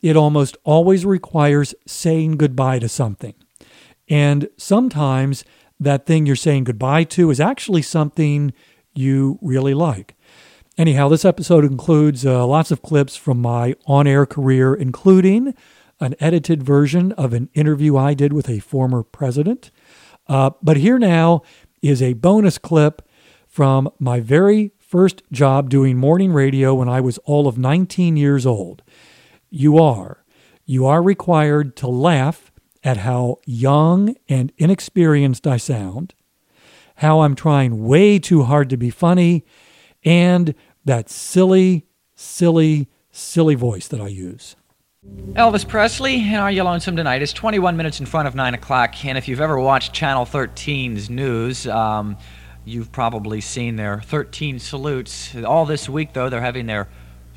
it 0.00 0.16
almost 0.16 0.56
always 0.64 1.04
requires 1.04 1.74
saying 1.86 2.36
goodbye 2.36 2.78
to 2.78 2.88
something. 2.88 3.34
And 4.08 4.48
sometimes 4.56 5.44
that 5.80 6.06
thing 6.06 6.26
you're 6.26 6.36
saying 6.36 6.64
goodbye 6.64 7.04
to 7.04 7.30
is 7.30 7.40
actually 7.40 7.82
something 7.82 8.52
you 8.94 9.38
really 9.42 9.74
like. 9.74 10.14
Anyhow, 10.76 11.08
this 11.08 11.24
episode 11.24 11.64
includes 11.64 12.24
uh, 12.24 12.46
lots 12.46 12.70
of 12.70 12.82
clips 12.82 13.16
from 13.16 13.42
my 13.42 13.74
on 13.86 14.06
air 14.06 14.26
career, 14.26 14.74
including 14.74 15.54
an 16.00 16.14
edited 16.20 16.62
version 16.62 17.12
of 17.12 17.32
an 17.32 17.48
interview 17.54 17.96
I 17.96 18.14
did 18.14 18.32
with 18.32 18.48
a 18.48 18.60
former 18.60 19.02
president. 19.02 19.70
Uh, 20.26 20.50
but 20.62 20.76
here 20.76 20.98
now 20.98 21.42
is 21.82 22.02
a 22.02 22.12
bonus 22.14 22.58
clip 22.58 23.02
from 23.46 23.88
my 23.98 24.20
very 24.20 24.72
first 24.78 25.22
job 25.32 25.68
doing 25.68 25.96
morning 25.96 26.32
radio 26.32 26.74
when 26.74 26.88
I 26.88 27.00
was 27.00 27.18
all 27.18 27.46
of 27.46 27.58
19 27.58 28.16
years 28.16 28.46
old. 28.46 28.82
You 29.50 29.78
are. 29.78 30.24
You 30.64 30.86
are 30.86 31.02
required 31.02 31.76
to 31.76 31.88
laugh 31.88 32.52
at 32.84 32.98
how 32.98 33.38
young 33.44 34.14
and 34.28 34.52
inexperienced 34.58 35.46
I 35.46 35.56
sound, 35.56 36.14
how 36.96 37.20
I'm 37.20 37.34
trying 37.34 37.86
way 37.86 38.18
too 38.18 38.44
hard 38.44 38.70
to 38.70 38.76
be 38.76 38.90
funny, 38.90 39.44
and 40.04 40.54
that 40.84 41.10
silly, 41.10 41.86
silly, 42.14 42.88
silly 43.10 43.54
voice 43.54 43.88
that 43.88 44.00
I 44.00 44.08
use. 44.08 44.56
Elvis 45.08 45.66
Presley 45.66 46.16
and 46.16 46.36
Are 46.36 46.50
You 46.50 46.64
Lonesome 46.64 46.96
Tonight? 46.96 47.22
is 47.22 47.32
21 47.32 47.76
minutes 47.76 48.00
in 48.00 48.06
front 48.06 48.28
of 48.28 48.34
9 48.34 48.54
o'clock, 48.54 49.04
and 49.04 49.16
if 49.16 49.28
you've 49.28 49.40
ever 49.40 49.58
watched 49.58 49.92
Channel 49.92 50.26
13's 50.26 51.08
news, 51.08 51.66
um, 51.66 52.16
you've 52.64 52.92
probably 52.92 53.40
seen 53.40 53.76
their 53.76 54.00
13 54.00 54.58
salutes. 54.58 55.34
All 55.36 55.64
this 55.64 55.88
week, 55.88 56.12
though, 56.12 56.28
they're 56.28 56.40
having 56.40 56.66
their 56.66 56.88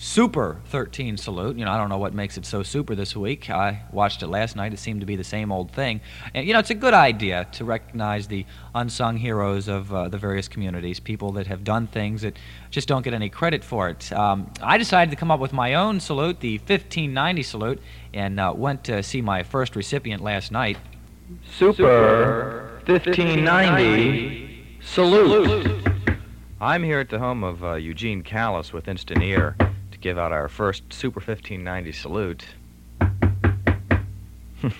Super 0.03 0.57
13 0.65 1.15
salute. 1.15 1.59
You 1.59 1.65
know, 1.65 1.71
I 1.71 1.77
don't 1.77 1.87
know 1.87 1.99
what 1.99 2.15
makes 2.15 2.35
it 2.35 2.43
so 2.43 2.63
super 2.63 2.95
this 2.95 3.15
week. 3.15 3.51
I 3.51 3.83
watched 3.91 4.23
it 4.23 4.29
last 4.29 4.55
night. 4.55 4.73
It 4.73 4.79
seemed 4.79 5.01
to 5.01 5.05
be 5.05 5.15
the 5.15 5.23
same 5.23 5.51
old 5.51 5.71
thing. 5.73 6.01
And, 6.33 6.47
you 6.47 6.53
know, 6.53 6.59
it's 6.59 6.71
a 6.71 6.75
good 6.75 6.95
idea 6.95 7.47
to 7.51 7.65
recognize 7.65 8.25
the 8.27 8.47
unsung 8.73 9.17
heroes 9.17 9.67
of 9.67 9.93
uh, 9.93 10.09
the 10.09 10.17
various 10.17 10.47
communities, 10.47 10.99
people 10.99 11.33
that 11.33 11.45
have 11.45 11.63
done 11.63 11.85
things 11.85 12.23
that 12.23 12.39
just 12.71 12.87
don't 12.87 13.03
get 13.03 13.13
any 13.13 13.29
credit 13.29 13.63
for 13.63 13.89
it. 13.89 14.11
Um, 14.11 14.51
I 14.59 14.79
decided 14.79 15.11
to 15.11 15.17
come 15.17 15.29
up 15.29 15.39
with 15.39 15.53
my 15.53 15.75
own 15.75 15.99
salute, 15.99 16.39
the 16.39 16.57
1590 16.57 17.43
salute, 17.43 17.79
and 18.11 18.39
uh, 18.39 18.55
went 18.57 18.83
to 18.85 19.03
see 19.03 19.21
my 19.21 19.43
first 19.43 19.75
recipient 19.75 20.23
last 20.23 20.51
night. 20.51 20.79
Super 21.45 22.81
1590 22.87 24.79
salute. 24.81 25.87
I'm 26.59 26.81
here 26.81 26.99
at 26.99 27.09
the 27.09 27.19
home 27.19 27.43
of 27.43 27.63
uh, 27.63 27.73
Eugene 27.75 28.23
Callis 28.23 28.73
with 28.73 28.87
Instant 28.87 29.21
Ear 29.21 29.55
give 30.01 30.17
out 30.17 30.31
our 30.31 30.49
first 30.49 30.91
Super 30.91 31.19
1590 31.19 31.91
salute. 31.91 32.45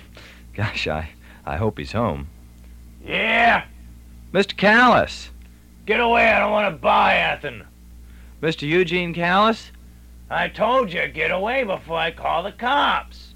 Gosh, 0.53 0.87
I, 0.87 1.11
I 1.45 1.57
hope 1.57 1.77
he's 1.77 1.91
home. 1.93 2.27
Yeah? 3.03 3.65
Mr. 4.33 4.57
Callis. 4.57 5.29
Get 5.85 5.99
away, 5.99 6.31
I 6.31 6.39
don't 6.39 6.51
want 6.51 6.73
to 6.73 6.79
buy 6.81 7.17
anything. 7.17 7.63
Mr. 8.41 8.67
Eugene 8.67 9.13
Callis? 9.13 9.71
I 10.29 10.47
told 10.47 10.91
you, 10.91 11.07
get 11.07 11.31
away 11.31 11.63
before 11.63 11.97
I 11.97 12.11
call 12.11 12.43
the 12.43 12.51
cops. 12.51 13.33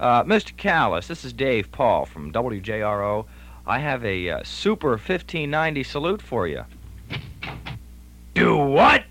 Uh, 0.00 0.24
Mr. 0.24 0.56
Callis, 0.56 1.06
this 1.06 1.24
is 1.24 1.32
Dave 1.32 1.70
Paul 1.70 2.06
from 2.06 2.32
WJRO. 2.32 3.26
I 3.66 3.78
have 3.78 4.04
a 4.04 4.30
uh, 4.30 4.42
Super 4.42 4.90
1590 4.90 5.82
salute 5.84 6.22
for 6.22 6.46
you. 6.48 6.64
Do 8.34 8.56
what? 8.56 9.04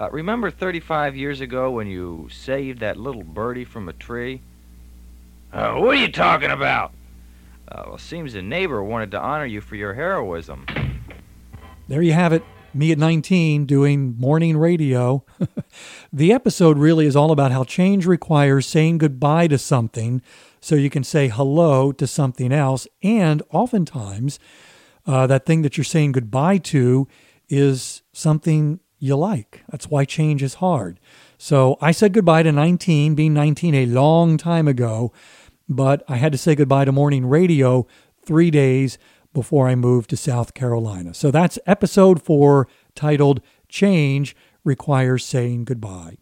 Uh, 0.00 0.08
remember 0.12 0.48
35 0.48 1.16
years 1.16 1.40
ago 1.40 1.72
when 1.72 1.88
you 1.88 2.28
saved 2.30 2.78
that 2.78 2.96
little 2.96 3.24
birdie 3.24 3.64
from 3.64 3.88
a 3.88 3.92
tree? 3.92 4.40
Uh, 5.52 5.74
what 5.74 5.96
are 5.96 6.00
you 6.00 6.12
talking 6.12 6.52
about? 6.52 6.92
Uh, 7.66 7.82
well, 7.88 7.98
seems 7.98 8.36
a 8.36 8.42
neighbor 8.42 8.82
wanted 8.82 9.10
to 9.10 9.18
honor 9.18 9.44
you 9.44 9.60
for 9.60 9.74
your 9.74 9.94
heroism. 9.94 10.66
There 11.88 12.00
you 12.00 12.12
have 12.12 12.32
it. 12.32 12.44
Me 12.72 12.92
at 12.92 12.98
19 12.98 13.66
doing 13.66 14.14
morning 14.18 14.56
radio. 14.56 15.24
the 16.12 16.32
episode 16.32 16.78
really 16.78 17.06
is 17.06 17.16
all 17.16 17.32
about 17.32 17.50
how 17.50 17.64
change 17.64 18.06
requires 18.06 18.66
saying 18.66 18.98
goodbye 18.98 19.48
to 19.48 19.58
something 19.58 20.22
so 20.60 20.76
you 20.76 20.90
can 20.90 21.02
say 21.02 21.26
hello 21.26 21.90
to 21.90 22.06
something 22.06 22.52
else. 22.52 22.86
And 23.02 23.42
oftentimes, 23.50 24.38
uh, 25.06 25.26
that 25.26 25.44
thing 25.44 25.62
that 25.62 25.76
you're 25.76 25.84
saying 25.84 26.12
goodbye 26.12 26.58
to 26.58 27.08
is 27.48 28.02
something 28.12 28.78
you 28.98 29.16
like. 29.16 29.62
That's 29.70 29.88
why 29.88 30.04
change 30.04 30.42
is 30.42 30.54
hard. 30.54 31.00
So 31.36 31.76
I 31.80 31.92
said 31.92 32.12
goodbye 32.12 32.42
to 32.42 32.52
19, 32.52 33.14
being 33.14 33.34
19 33.34 33.74
a 33.74 33.86
long 33.86 34.36
time 34.36 34.66
ago, 34.66 35.12
but 35.68 36.02
I 36.08 36.16
had 36.16 36.32
to 36.32 36.38
say 36.38 36.54
goodbye 36.54 36.84
to 36.84 36.92
morning 36.92 37.26
radio 37.26 37.86
three 38.24 38.50
days 38.50 38.98
before 39.32 39.68
I 39.68 39.74
moved 39.74 40.10
to 40.10 40.16
South 40.16 40.54
Carolina. 40.54 41.14
So 41.14 41.30
that's 41.30 41.58
episode 41.66 42.22
four 42.22 42.66
titled 42.94 43.40
Change 43.68 44.34
Requires 44.64 45.24
Saying 45.24 45.64
Goodbye. 45.64 46.18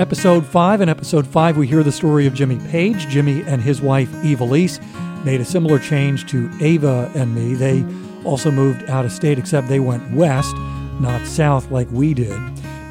Episode 0.00 0.46
5. 0.46 0.80
In 0.80 0.88
episode 0.88 1.26
5, 1.26 1.58
we 1.58 1.66
hear 1.66 1.82
the 1.82 1.92
story 1.92 2.26
of 2.26 2.32
Jimmy 2.32 2.58
Page. 2.70 3.06
Jimmy 3.08 3.42
and 3.42 3.60
his 3.60 3.82
wife, 3.82 4.08
Eva 4.24 4.44
Lise, 4.44 4.80
made 5.26 5.42
a 5.42 5.44
similar 5.44 5.78
change 5.78 6.26
to 6.28 6.50
Ava 6.62 7.12
and 7.14 7.34
me. 7.34 7.52
They 7.52 7.84
also 8.24 8.50
moved 8.50 8.82
out 8.88 9.04
of 9.04 9.12
state, 9.12 9.38
except 9.38 9.68
they 9.68 9.78
went 9.78 10.10
west, 10.12 10.56
not 11.00 11.26
south 11.26 11.70
like 11.70 11.86
we 11.90 12.14
did. 12.14 12.32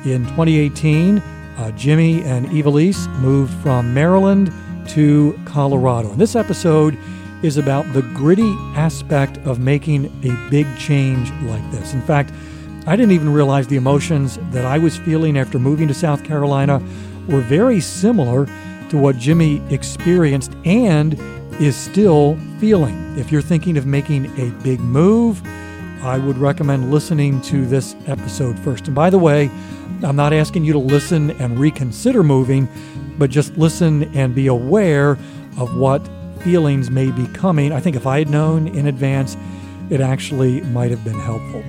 In 0.06 0.24
2018, 0.26 1.18
uh, 1.18 1.72
Jimmy 1.72 2.22
and 2.26 2.46
Eva 2.54 2.70
Lise 2.70 3.08
moved 3.08 3.56
from 3.64 3.92
Maryland 3.92 4.54
to 4.90 5.36
Colorado. 5.46 6.12
And 6.12 6.22
this 6.22 6.36
episode 6.36 6.96
is 7.42 7.58
about 7.58 7.92
the 7.94 8.04
gritty 8.14 8.54
aspect 8.76 9.40
of 9.48 9.58
making 9.58 10.06
a 10.24 10.50
big 10.52 10.68
change 10.78 11.32
like 11.50 11.72
this. 11.72 11.92
In 11.96 12.04
fact, 12.04 12.32
I 12.90 12.96
didn't 12.96 13.12
even 13.12 13.32
realize 13.32 13.68
the 13.68 13.76
emotions 13.76 14.40
that 14.50 14.66
I 14.66 14.80
was 14.80 14.98
feeling 14.98 15.38
after 15.38 15.60
moving 15.60 15.88
to 15.90 15.94
South 15.94 16.24
Carolina 16.24 16.82
were 17.28 17.42
very 17.42 17.80
similar 17.80 18.48
to 18.90 18.98
what 18.98 19.16
Jimmy 19.16 19.62
experienced 19.70 20.56
and 20.66 21.14
is 21.62 21.76
still 21.76 22.36
feeling. 22.58 23.16
If 23.16 23.32
you're 23.32 23.44
thinking 23.44 23.78
of 23.78 23.86
making 23.86 24.26
a 24.40 24.50
big 24.64 24.80
move, 24.80 25.40
I 26.02 26.18
would 26.18 26.40
recommend 26.40 26.90
listening 26.90 27.42
to 27.42 27.64
this 27.68 27.96
episode 28.08 28.58
first. 28.58 28.88
And 28.88 28.96
by 28.96 29.12
the 29.12 29.20
way, 29.20 29.52
I'm 30.02 30.16
not 30.16 30.34
asking 30.34 30.66
you 30.66 30.74
to 30.74 30.80
listen 30.80 31.30
and 31.40 31.60
reconsider 31.60 32.24
moving, 32.24 32.68
but 33.20 33.30
just 33.30 33.56
listen 33.56 34.06
and 34.18 34.34
be 34.34 34.48
aware 34.48 35.12
of 35.60 35.78
what 35.78 36.10
feelings 36.40 36.90
may 36.90 37.12
be 37.12 37.28
coming. 37.28 37.72
I 37.72 37.82
think 37.82 37.96
if 37.96 38.08
I 38.08 38.18
had 38.18 38.32
known 38.32 38.68
in 38.70 38.88
advance, 38.88 39.38
it 39.92 40.02
actually 40.02 40.62
might 40.62 40.90
have 40.90 41.04
been 41.04 41.20
helpful 41.20 41.64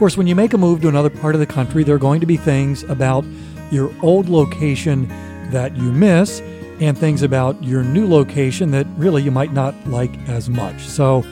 course, 0.00 0.16
when 0.16 0.26
you 0.26 0.34
make 0.34 0.54
a 0.54 0.56
move 0.56 0.80
to 0.80 0.88
another 0.88 1.10
part 1.10 1.34
of 1.34 1.40
the 1.40 1.46
country, 1.46 1.84
there 1.84 1.94
are 1.94 1.98
going 1.98 2.20
to 2.20 2.26
be 2.26 2.38
things 2.38 2.84
about 2.84 3.22
your 3.70 3.92
old 4.00 4.30
location 4.30 5.06
that 5.50 5.76
you 5.76 5.92
miss 5.92 6.40
and 6.80 6.96
things 6.96 7.20
about 7.20 7.62
your 7.62 7.82
new 7.82 8.08
location 8.08 8.70
that 8.70 8.86
really 8.96 9.22
you 9.22 9.30
might 9.30 9.52
not 9.52 9.74
like 9.86 10.16
as 10.26 10.48
much. 10.48 10.80
So 10.80 11.22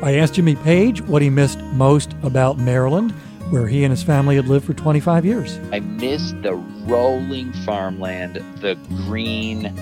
I 0.00 0.14
asked 0.14 0.34
Jimmy 0.34 0.54
Page 0.54 1.02
what 1.02 1.22
he 1.22 1.28
missed 1.28 1.58
most 1.72 2.12
about 2.22 2.56
Maryland, 2.56 3.10
where 3.50 3.66
he 3.66 3.82
and 3.82 3.90
his 3.90 4.04
family 4.04 4.36
had 4.36 4.46
lived 4.46 4.64
for 4.64 4.74
25 4.74 5.24
years. 5.24 5.58
I 5.72 5.80
miss 5.80 6.30
the 6.40 6.54
rolling 6.86 7.52
farmland, 7.64 8.36
the 8.60 8.76
green, 9.08 9.74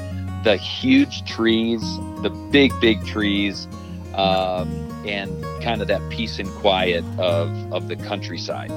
the 0.42 0.56
huge 0.56 1.26
trees, 1.26 1.82
the 2.22 2.30
big, 2.50 2.72
big 2.80 3.04
trees. 3.04 3.68
Um, 4.14 4.91
and 5.06 5.42
kind 5.62 5.82
of 5.82 5.88
that 5.88 6.00
peace 6.10 6.38
and 6.38 6.48
quiet 6.48 7.04
of, 7.18 7.72
of 7.72 7.88
the 7.88 7.96
countryside. 7.96 8.70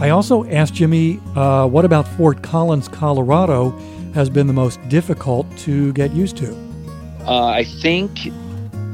I 0.00 0.10
also 0.10 0.44
asked 0.44 0.74
Jimmy 0.74 1.20
uh, 1.34 1.66
what 1.66 1.84
about 1.84 2.06
Fort 2.06 2.42
Collins, 2.42 2.88
Colorado, 2.88 3.70
has 4.14 4.30
been 4.30 4.46
the 4.46 4.52
most 4.52 4.86
difficult 4.88 5.46
to 5.58 5.92
get 5.94 6.12
used 6.12 6.36
to? 6.38 6.54
Uh, 7.26 7.46
I 7.46 7.64
think 7.64 8.10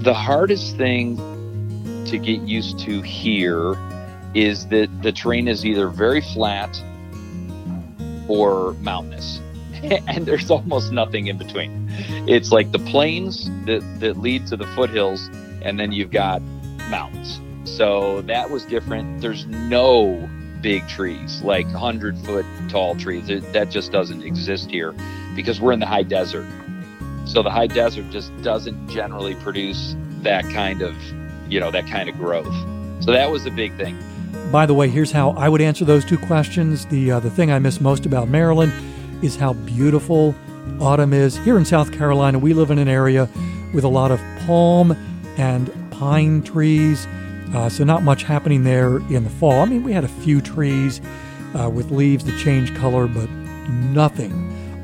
the 0.02 0.14
hardest 0.14 0.76
thing 0.76 1.16
to 2.07 2.19
get 2.19 2.40
used 2.42 2.78
to 2.81 3.00
here 3.02 3.76
is 4.35 4.66
that 4.69 4.88
the 5.02 5.12
terrain 5.12 5.49
is 5.49 5.64
either 5.66 5.88
very 5.88 6.21
flat 6.21 6.81
or 8.28 8.73
mountainous. 8.75 9.40
and 10.07 10.26
there's 10.26 10.50
almost 10.50 10.92
nothing 10.92 11.26
in 11.26 11.37
between. 11.37 11.88
It's 12.28 12.52
like 12.52 12.71
the 12.71 12.78
plains 12.78 13.50
that, 13.66 13.83
that 14.00 14.16
lead 14.16 14.47
to 14.47 14.57
the 14.57 14.66
foothills, 14.69 15.28
and 15.63 15.78
then 15.78 15.93
you've 15.93 16.13
got 16.13 16.41
mountains. 16.93 17.41
So 17.65 18.21
that 18.23 18.50
was 18.50 18.65
different. 18.65 19.21
There's 19.21 19.47
no 19.47 20.28
big 20.61 20.87
trees, 20.89 21.43
like 21.43 21.67
100 21.67 22.17
foot 22.19 22.47
tall 22.69 22.95
trees. 22.95 23.26
That 23.52 23.71
just 23.71 23.91
doesn't 23.91 24.23
exist 24.23 24.71
here 24.71 24.95
because 25.35 25.61
we're 25.61 25.73
in 25.73 25.81
the 25.81 25.87
high 25.87 26.05
desert. 26.05 26.47
So 27.25 27.43
the 27.43 27.50
high 27.50 27.67
desert 27.67 28.11
just 28.11 28.31
doesn't 28.43 28.89
generally 28.89 29.35
produce 29.37 29.97
that 30.21 30.45
kind 30.50 30.83
of, 30.83 30.95
you 31.50 31.59
know, 31.59 31.71
that 31.71 31.87
kind 31.87 32.09
of 32.09 32.17
growth. 32.17 32.55
So 33.02 33.11
that 33.11 33.31
was 33.31 33.43
the 33.45 33.50
big 33.50 33.76
thing. 33.76 33.99
By 34.52 34.67
the 34.67 34.75
way, 34.75 34.89
here's 34.89 35.13
how 35.13 35.31
I 35.31 35.49
would 35.49 35.63
answer 35.63 35.85
those 35.85 36.05
two 36.05 36.19
questions. 36.19 36.87
The 36.87 37.13
uh, 37.13 37.21
the 37.21 37.31
thing 37.31 37.50
I 37.50 37.59
miss 37.59 37.81
most 37.81 38.07
about 38.07 38.28
Maryland 38.28 38.73
is 39.25 39.37
how 39.37 39.55
beautiful 39.55 40.35
autumn 40.81 41.13
is. 41.13 41.37
Here 41.39 41.57
in 41.57 41.65
South 41.65 41.93
Carolina, 41.93 42.39
we 42.39 42.52
live 42.52 42.71
in 42.71 42.78
an 42.78 42.89
area 42.89 43.28
with 43.73 43.85
a 43.85 43.89
lot 43.89 44.11
of 44.11 44.21
palm 44.47 44.93
and 45.39 45.71
pine 46.02 46.43
trees. 46.43 47.06
Uh, 47.54 47.69
so, 47.69 47.84
not 47.84 48.02
much 48.02 48.25
happening 48.25 48.65
there 48.65 48.97
in 48.97 49.23
the 49.23 49.30
fall. 49.30 49.60
I 49.60 49.67
mean, 49.67 49.84
we 49.84 49.93
had 49.93 50.02
a 50.02 50.08
few 50.08 50.41
trees 50.41 51.00
uh, 51.54 51.71
with 51.71 51.93
leaves 51.93 52.25
that 52.25 52.36
change 52.38 52.75
color, 52.75 53.06
but 53.06 53.30
nothing 53.95 54.34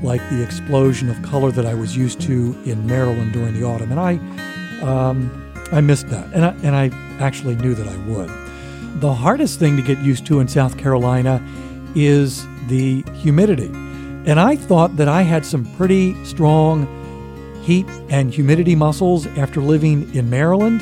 like 0.00 0.20
the 0.30 0.40
explosion 0.40 1.08
of 1.08 1.20
color 1.22 1.50
that 1.50 1.66
I 1.66 1.74
was 1.74 1.96
used 1.96 2.20
to 2.20 2.56
in 2.64 2.86
Maryland 2.86 3.32
during 3.32 3.58
the 3.58 3.66
autumn. 3.66 3.90
And 3.90 3.98
I, 3.98 4.12
um, 4.80 5.52
I 5.72 5.80
missed 5.80 6.08
that. 6.10 6.32
And 6.32 6.44
I, 6.44 6.50
and 6.62 6.76
I 6.76 6.90
actually 7.18 7.56
knew 7.56 7.74
that 7.74 7.88
I 7.88 7.96
would. 8.06 8.30
The 9.00 9.12
hardest 9.12 9.58
thing 9.58 9.76
to 9.76 9.82
get 9.82 9.98
used 9.98 10.24
to 10.26 10.38
in 10.38 10.46
South 10.46 10.78
Carolina 10.78 11.44
is 11.96 12.46
the 12.68 13.02
humidity. 13.14 13.70
And 14.30 14.38
I 14.38 14.54
thought 14.54 14.96
that 14.98 15.08
I 15.08 15.22
had 15.22 15.44
some 15.44 15.64
pretty 15.74 16.22
strong 16.24 16.86
heat 17.64 17.86
and 18.08 18.32
humidity 18.32 18.76
muscles 18.76 19.26
after 19.38 19.60
living 19.60 20.14
in 20.14 20.30
Maryland. 20.30 20.80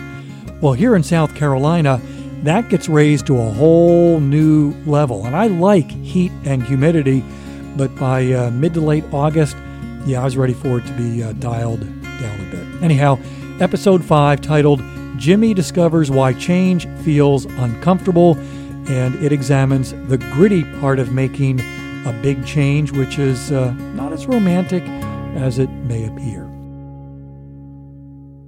Well, 0.61 0.73
here 0.73 0.97
in 0.97 1.03
South 1.03 1.35
Carolina, 1.35 2.01
that 2.43 2.69
gets 2.69 2.89
raised 2.89 3.27
to 3.27 3.39
a 3.39 3.51
whole 3.51 4.21
new 4.21 4.73
level. 4.87 5.27
And 5.27 5.37
I 5.37 5.49
like 5.49 5.91
heat 5.91 6.33
and 6.45 6.63
humidity, 6.63 7.23
but 7.77 7.95
by 7.97 8.33
uh, 8.33 8.51
mid 8.51 8.75
to 8.75 8.81
late 8.81 9.05
August, 9.13 9.57
yeah, 10.07 10.21
I 10.21 10.25
was 10.25 10.37
ready 10.37 10.55
for 10.55 10.79
it 10.79 10.87
to 10.87 10.93
be 10.93 11.23
uh, 11.23 11.33
dialed 11.33 11.81
down 11.81 12.41
a 12.41 12.51
bit. 12.51 12.83
Anyhow, 12.83 13.19
episode 13.61 14.05
5 14.05 14.41
titled 14.41 14.83
Jimmy 15.17 15.53
Discovers 15.53 16.11
Why 16.11 16.33
Change 16.33 16.89
Feels 17.05 17.45
Uncomfortable, 17.45 18.37
and 18.89 19.15
it 19.17 19.33
examines 19.33 19.93
the 20.09 20.19
gritty 20.19 20.65
part 20.81 20.99
of 20.99 21.13
making 21.13 21.61
a 22.07 22.19
big 22.23 22.47
change, 22.47 22.93
which 22.93 23.19
is 23.19 23.51
uh, 23.53 23.73
not 23.95 24.13
as 24.13 24.27
romantic 24.27 24.83
as 25.37 25.59
it 25.59 25.69
may 25.69 26.07
appear. 26.07 26.46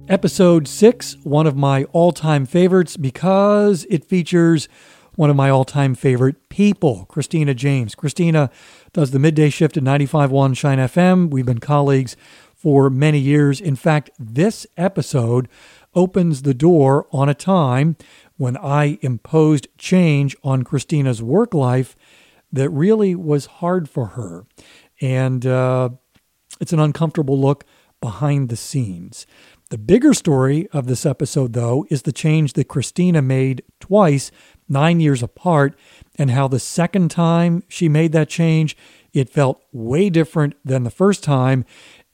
Episode 0.09 0.67
6, 0.67 1.17
one 1.21 1.45
of 1.45 1.55
my 1.55 1.83
all 1.91 2.11
time 2.11 2.47
favorites 2.47 2.97
because 2.97 3.85
it 3.91 4.03
features 4.03 4.67
one 5.13 5.29
of 5.29 5.35
my 5.35 5.51
all 5.51 5.63
time 5.63 5.93
favorite 5.93 6.49
people, 6.49 7.05
Christina 7.05 7.53
James. 7.53 7.93
Christina 7.93 8.49
does 8.91 9.11
the 9.11 9.19
midday 9.19 9.51
shift 9.51 9.77
at 9.77 9.83
95.1 9.83 10.57
Shine 10.57 10.79
FM. 10.79 11.29
We've 11.29 11.45
been 11.45 11.59
colleagues 11.59 12.17
for 12.55 12.89
many 12.89 13.19
years. 13.19 13.61
In 13.61 13.75
fact, 13.75 14.09
this 14.17 14.65
episode 14.77 15.47
opens 15.93 16.41
the 16.41 16.55
door 16.55 17.05
on 17.11 17.29
a 17.29 17.35
time 17.35 17.95
when 18.35 18.57
I 18.57 18.97
imposed 19.03 19.67
change 19.77 20.35
on 20.43 20.63
Christina's 20.63 21.21
work 21.21 21.53
life 21.53 21.95
that 22.51 22.71
really 22.71 23.13
was 23.13 23.45
hard 23.45 23.87
for 23.87 24.07
her. 24.07 24.47
And 25.01 25.45
uh, 25.45 25.89
it's 26.59 26.73
an 26.73 26.79
uncomfortable 26.79 27.39
look 27.39 27.63
behind 28.01 28.49
the 28.49 28.55
scenes. 28.55 29.27
The 29.69 29.77
bigger 29.77 30.15
story 30.15 30.67
of 30.73 30.87
this 30.87 31.05
episode, 31.05 31.53
though, 31.53 31.85
is 31.91 32.01
the 32.01 32.11
change 32.11 32.53
that 32.53 32.67
Christina 32.67 33.21
made 33.21 33.61
twice, 33.79 34.31
nine 34.67 34.99
years 34.99 35.21
apart, 35.21 35.77
and 36.17 36.31
how 36.31 36.47
the 36.47 36.59
second 36.59 37.11
time 37.11 37.61
she 37.67 37.87
made 37.87 38.11
that 38.13 38.29
change, 38.29 38.75
it 39.13 39.29
felt 39.29 39.61
way 39.71 40.09
different 40.09 40.55
than 40.65 40.85
the 40.85 40.89
first 40.89 41.23
time. 41.23 41.65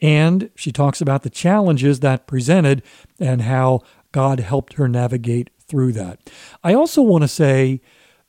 And 0.01 0.49
she 0.55 0.73
talks 0.73 0.99
about 0.99 1.23
the 1.23 1.29
challenges 1.29 2.01
that 2.01 2.27
presented 2.27 2.83
and 3.21 3.43
how 3.43 3.79
God 4.11 4.41
helped 4.41 4.73
her 4.73 4.89
navigate 4.89 5.49
through 5.65 5.93
that. 5.93 6.29
I 6.61 6.73
also 6.73 7.01
want 7.01 7.21
to 7.21 7.29
say 7.29 7.79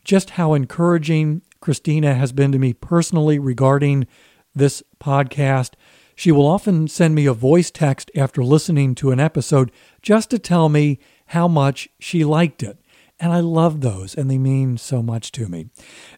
just 0.05 0.31
how 0.31 0.55
encouraging 0.55 1.43
Christina 1.61 2.15
has 2.15 2.31
been 2.31 2.53
to 2.53 2.61
me 2.61 2.75
personally 2.75 3.41
regarding 3.41 4.07
this 4.55 4.85
podcast 5.01 5.73
she 6.17 6.33
will 6.33 6.47
often 6.47 6.89
send 6.89 7.15
me 7.15 7.27
a 7.27 7.35
voice 7.35 7.71
text 7.71 8.11
after 8.17 8.43
listening 8.43 8.95
to 8.97 9.11
an 9.11 9.21
episode 9.21 9.71
just 10.01 10.31
to 10.31 10.39
tell 10.39 10.71
me 10.71 10.99
how 11.27 11.47
much 11.47 11.89
she 12.01 12.25
liked 12.25 12.63
it. 12.63 12.79
And 13.21 13.33
I 13.33 13.41
love 13.41 13.83
those, 13.83 14.15
and 14.15 14.31
they 14.31 14.39
mean 14.39 14.79
so 14.79 15.03
much 15.03 15.31
to 15.33 15.49
me. 15.49 15.69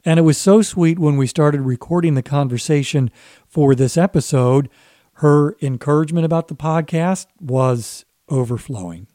And 0.05 0.19
it 0.19 0.23
was 0.23 0.39
so 0.39 0.63
sweet 0.63 0.99
when 0.99 1.17
we 1.17 1.27
started 1.27 1.61
recording 1.63 2.15
the 2.15 2.23
conversation 2.23 3.11
for 3.47 3.75
this 3.75 3.97
episode. 3.97 4.69
Her 5.15 5.57
encouragement 5.61 6.25
about 6.25 6.47
the 6.47 6.57
podcast 6.57 7.27
was 7.41 8.05
overflowing. 8.29 9.09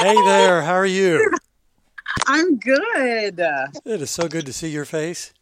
Hey 0.00 0.14
there, 0.24 0.62
how 0.62 0.74
are 0.74 0.86
you? 0.86 1.32
I'm 2.26 2.58
good. 2.58 3.38
It 3.38 4.02
is 4.02 4.10
so 4.10 4.28
good 4.28 4.46
to 4.46 4.52
see 4.52 4.68
your 4.68 4.84
face. 4.84 5.32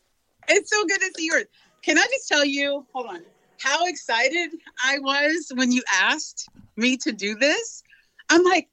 It's 0.48 0.70
so 0.70 0.84
good 0.84 1.00
to 1.00 1.10
see 1.16 1.26
yours. 1.26 1.44
Can 1.82 1.98
I 1.98 2.06
just 2.10 2.28
tell 2.28 2.44
you, 2.44 2.86
hold 2.92 3.06
on, 3.06 3.22
how 3.58 3.86
excited 3.86 4.50
I 4.84 4.98
was 4.98 5.52
when 5.54 5.72
you 5.72 5.82
asked 5.92 6.48
me 6.76 6.96
to 6.98 7.12
do 7.12 7.34
this? 7.34 7.82
I'm 8.30 8.42
like, 8.44 8.68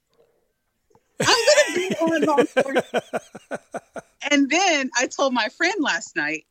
I'm 1.20 1.26
going 1.26 1.74
to 1.74 1.88
be 1.88 1.96
on 1.96 2.22
long 2.22 2.46
story. 2.46 2.76
And 4.30 4.50
then 4.50 4.90
I 4.96 5.06
told 5.06 5.32
my 5.32 5.48
friend 5.50 5.74
last 5.78 6.16
night, 6.16 6.46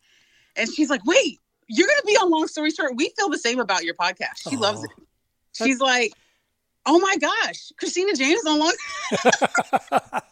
and 0.55 0.71
she's 0.71 0.89
like, 0.89 1.03
wait, 1.05 1.41
you're 1.67 1.87
going 1.87 1.99
to 1.99 2.07
be 2.07 2.15
on 2.15 2.29
Long 2.29 2.47
Story 2.47 2.71
Short. 2.71 2.95
We 2.95 3.11
feel 3.17 3.29
the 3.29 3.37
same 3.37 3.59
about 3.59 3.83
your 3.83 3.95
podcast. 3.95 4.49
She 4.49 4.55
loves 4.55 4.83
it. 4.83 4.91
She's 5.51 5.79
like, 5.79 6.13
oh 6.85 6.99
my 6.99 7.17
gosh, 7.17 7.71
Christina 7.77 8.13
James 8.13 8.45
on 8.45 8.59
Long. 8.59 8.73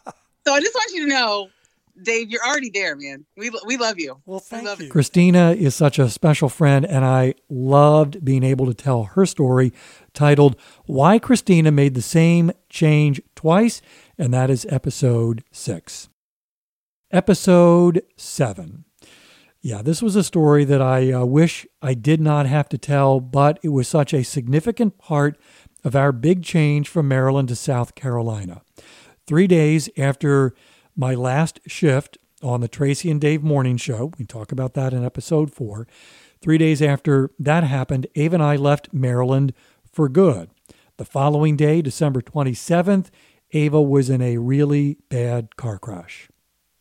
so 0.46 0.54
I 0.54 0.60
just 0.60 0.74
want 0.74 0.92
you 0.92 1.06
to 1.06 1.08
know, 1.08 1.48
Dave, 2.02 2.30
you're 2.30 2.44
already 2.44 2.70
there, 2.70 2.96
man. 2.96 3.24
We, 3.36 3.50
we 3.66 3.76
love 3.76 3.98
you. 3.98 4.20
Well, 4.26 4.40
thank 4.40 4.66
love 4.66 4.80
you. 4.80 4.88
Christina 4.88 5.52
is 5.52 5.74
such 5.74 5.98
a 5.98 6.10
special 6.10 6.48
friend, 6.48 6.84
and 6.84 7.04
I 7.04 7.34
loved 7.48 8.24
being 8.24 8.42
able 8.42 8.66
to 8.66 8.74
tell 8.74 9.04
her 9.04 9.26
story 9.26 9.72
titled 10.12 10.56
Why 10.86 11.18
Christina 11.18 11.70
Made 11.70 11.94
the 11.94 12.02
Same 12.02 12.50
Change 12.68 13.20
Twice, 13.36 13.80
and 14.18 14.34
that 14.34 14.50
is 14.50 14.66
episode 14.70 15.44
six. 15.52 16.08
Episode 17.12 18.02
seven. 18.16 18.84
Yeah, 19.60 19.80
this 19.80 20.02
was 20.02 20.14
a 20.14 20.24
story 20.24 20.64
that 20.64 20.82
I 20.82 21.10
uh, 21.10 21.24
wish 21.24 21.66
I 21.80 21.94
did 21.94 22.20
not 22.20 22.44
have 22.46 22.68
to 22.70 22.76
tell, 22.76 23.20
but 23.20 23.58
it 23.62 23.70
was 23.70 23.88
such 23.88 24.12
a 24.12 24.22
significant 24.22 24.98
part 24.98 25.38
of 25.84 25.94
our 25.94 26.12
big 26.12 26.42
change 26.42 26.88
from 26.88 27.08
Maryland 27.08 27.48
to 27.48 27.56
South 27.56 27.94
Carolina. 27.94 28.62
Three 29.26 29.46
days 29.46 29.88
after 29.96 30.52
my 30.94 31.14
last 31.14 31.58
shift 31.66 32.18
on 32.42 32.60
the 32.60 32.68
Tracy 32.68 33.10
and 33.10 33.18
Dave 33.18 33.42
Morning 33.42 33.78
Show, 33.78 34.12
we 34.18 34.26
talk 34.26 34.52
about 34.52 34.74
that 34.74 34.92
in 34.92 35.02
episode 35.02 35.50
four. 35.50 35.86
Three 36.42 36.58
days 36.58 36.82
after 36.82 37.30
that 37.38 37.64
happened, 37.64 38.06
Ava 38.16 38.34
and 38.34 38.42
I 38.42 38.56
left 38.56 38.92
Maryland 38.92 39.54
for 39.90 40.10
good. 40.10 40.50
The 40.98 41.06
following 41.06 41.56
day, 41.56 41.80
December 41.80 42.20
27th, 42.20 43.08
Ava 43.52 43.80
was 43.80 44.10
in 44.10 44.20
a 44.20 44.36
really 44.36 44.98
bad 45.08 45.56
car 45.56 45.78
crash. 45.78 46.28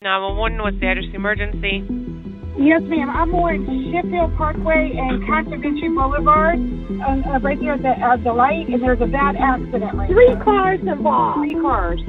911, 0.02 0.62
what's 0.62 0.80
the 0.82 0.88
address 0.88 1.06
emergency? 1.14 2.43
Yes, 2.58 2.82
ma'am. 2.84 3.10
I'm 3.10 3.34
on 3.34 3.66
Sheffield 3.92 4.36
Parkway 4.38 4.94
and 4.96 5.26
Conservation 5.26 5.96
Boulevard, 5.96 6.60
uh, 7.02 7.30
uh, 7.36 7.40
right 7.40 7.60
there 7.60 7.74
at 7.74 7.82
the, 7.82 7.90
uh, 7.90 8.18
the 8.18 8.32
light, 8.32 8.68
and 8.70 8.82
there's 8.82 9.02
a 9.02 9.08
bad 9.08 9.36
accident 9.36 9.94
right 9.96 10.10
Three 10.10 10.28
there. 10.28 10.44
cars 10.44 10.80
involved. 10.82 11.40
Three 11.40 11.60
cars. 11.60 12.00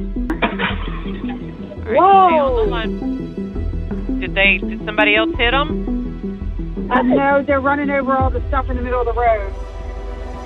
Right, 1.84 1.96
Whoa! 1.98 2.66
Did 4.20 4.34
they? 4.34 4.58
Did 4.58 4.84
somebody 4.84 5.16
else 5.16 5.30
hit 5.36 5.50
them? 5.52 6.88
Uh, 6.90 7.02
no, 7.02 7.42
they're 7.42 7.60
running 7.60 7.90
over 7.90 8.14
all 8.16 8.30
the 8.30 8.46
stuff 8.48 8.68
in 8.70 8.76
the 8.76 8.82
middle 8.82 9.00
of 9.00 9.06
the 9.06 9.12
road. 9.14 9.52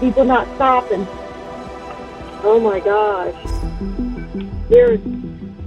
People 0.01 0.25
not 0.25 0.47
stopping. 0.55 1.07
Oh 2.45 2.61
my 2.63 2.79
gosh! 2.81 3.35
There's 4.71 5.01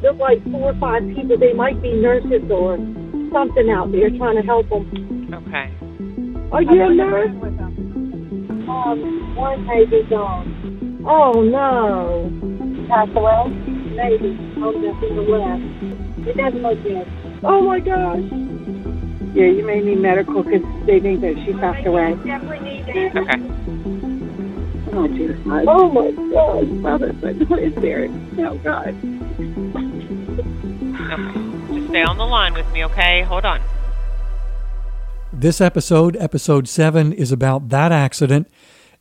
there's 0.02 0.18
like 0.18 0.42
four 0.52 0.72
or 0.72 0.76
five 0.76 1.04
people. 1.16 1.38
They 1.38 1.54
might 1.54 1.82
be 1.82 1.94
nurses 1.94 2.50
or 2.50 2.78
something 3.32 3.70
out 3.70 3.92
there 3.92 4.10
trying 4.10 4.36
to 4.36 4.44
help 4.44 4.70
them. 4.70 5.34
Okay. 5.34 5.72
Are 6.52 6.62
you 6.62 6.84
a 6.84 6.94
nurse? 6.94 7.30
Um, 8.68 9.36
one 9.36 9.68
baby 9.68 10.04
gone. 10.10 11.04
Oh 11.08 11.42
no. 11.42 12.30
Passed 12.88 13.16
away? 13.16 13.50
Maybe. 13.96 14.38
Oh, 14.58 14.74
that's 14.74 15.04
in 15.04 15.16
the 15.16 15.24
west. 15.24 15.64
It 16.28 16.38
doesn't 16.38 16.62
look 16.62 16.84
good. 16.84 17.08
Oh 17.44 17.62
my 17.62 17.80
gosh. 17.80 18.22
Yeah, 19.34 19.46
you 19.46 19.64
may 19.66 19.80
need 19.80 20.00
medical 20.00 20.44
because 20.44 20.62
they 20.86 21.00
think 21.00 21.22
that 21.22 21.36
she 21.46 21.54
passed 21.54 21.88
away. 21.88 22.14
Okay. 22.14 23.40
Oh, 24.94 25.08
dear 25.08 25.34
God. 25.46 25.66
Oh, 25.70 25.90
my 25.90 26.12
God. 26.12 26.68
Mother, 26.68 27.14
but 27.14 27.38
who 27.38 27.56
is 27.56 27.74
there? 27.76 28.10
Oh, 28.40 28.58
God. 28.58 28.94
Okay. 31.14 31.51
Stay 31.92 32.04
on 32.04 32.18
the 32.18 32.26
line 32.26 32.54
with 32.54 32.72
me, 32.72 32.86
okay? 32.86 33.22
Hold 33.24 33.44
on. 33.44 33.60
This 35.34 35.60
episode, 35.60 36.16
episode 36.16 36.70
seven, 36.70 37.12
is 37.12 37.34
about 37.34 37.68
that 37.68 37.92
accident 37.92 38.48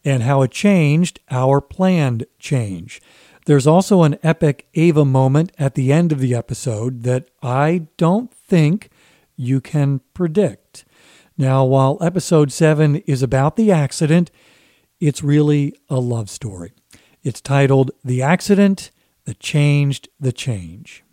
and 0.05 0.25
how 0.25 0.43
it 0.43 0.51
changed 0.51 1.21
our 1.31 1.61
planned 1.61 2.27
change. 2.41 3.01
There's 3.47 3.65
also 3.65 4.03
an 4.03 4.19
epic 4.25 4.67
Ava 4.75 5.05
moment 5.05 5.53
at 5.57 5.77
the 5.77 5.93
end 5.93 6.11
of 6.11 6.19
the 6.19 6.35
episode 6.35 7.05
that 7.05 7.29
I 7.45 7.87
don't 7.97 8.35
think 8.35 8.91
you 9.37 9.61
can 9.61 10.01
predict. 10.13 10.85
Now, 11.39 11.65
while 11.65 11.97
episode 12.01 12.51
seven 12.51 12.97
is 13.07 13.23
about 13.23 13.55
the 13.55 13.71
accident, 13.71 14.33
it's 14.99 15.23
really 15.23 15.77
a 15.89 16.01
love 16.01 16.29
story. 16.29 16.73
It's 17.23 17.41
titled 17.41 17.93
The 18.05 18.21
Accident 18.21 18.91
That 19.27 19.39
Changed 19.39 20.09
the 20.19 20.33
Change. 20.33 21.05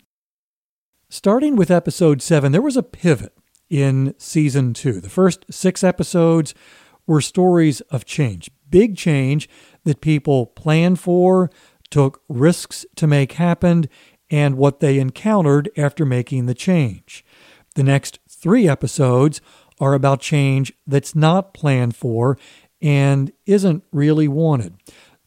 Starting 1.10 1.56
with 1.56 1.70
episode 1.70 2.20
seven, 2.20 2.52
there 2.52 2.60
was 2.60 2.76
a 2.76 2.82
pivot 2.82 3.32
in 3.70 4.14
season 4.18 4.74
two. 4.74 5.00
The 5.00 5.08
first 5.08 5.46
six 5.50 5.82
episodes 5.82 6.52
were 7.06 7.22
stories 7.22 7.80
of 7.80 8.04
change, 8.04 8.50
big 8.68 8.94
change 8.94 9.48
that 9.84 10.02
people 10.02 10.44
planned 10.44 11.00
for, 11.00 11.50
took 11.88 12.20
risks 12.28 12.84
to 12.96 13.06
make 13.06 13.32
happen, 13.32 13.88
and 14.30 14.58
what 14.58 14.80
they 14.80 14.98
encountered 14.98 15.70
after 15.78 16.04
making 16.04 16.44
the 16.44 16.54
change. 16.54 17.24
The 17.74 17.84
next 17.84 18.18
three 18.28 18.68
episodes 18.68 19.40
are 19.80 19.94
about 19.94 20.20
change 20.20 20.74
that's 20.86 21.14
not 21.14 21.54
planned 21.54 21.96
for 21.96 22.36
and 22.82 23.32
isn't 23.46 23.82
really 23.92 24.28
wanted. 24.28 24.74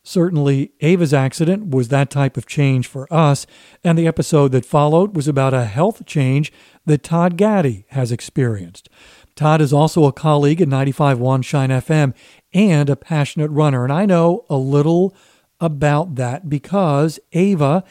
Certainly, 0.03 0.71
Ava's 0.81 1.13
accident 1.13 1.67
was 1.67 1.89
that 1.89 2.09
type 2.09 2.35
of 2.35 2.47
change 2.47 2.87
for 2.87 3.11
us, 3.13 3.45
and 3.83 3.97
the 3.97 4.07
episode 4.07 4.51
that 4.51 4.65
followed 4.65 5.15
was 5.15 5.27
about 5.27 5.53
a 5.53 5.65
health 5.65 6.05
change 6.05 6.51
that 6.85 7.03
Todd 7.03 7.37
Gaddy 7.37 7.85
has 7.89 8.11
experienced. 8.11 8.89
Todd 9.35 9.61
is 9.61 9.71
also 9.71 10.05
a 10.05 10.11
colleague 10.11 10.61
at 10.61 10.67
95.1 10.67 11.43
Shine 11.43 11.69
FM 11.69 12.13
and 12.53 12.89
a 12.89 12.95
passionate 12.95 13.51
runner, 13.51 13.83
and 13.83 13.93
I 13.93 14.05
know 14.05 14.45
a 14.49 14.57
little 14.57 15.15
about 15.59 16.15
that 16.15 16.49
because 16.49 17.19
Ava 17.31 17.83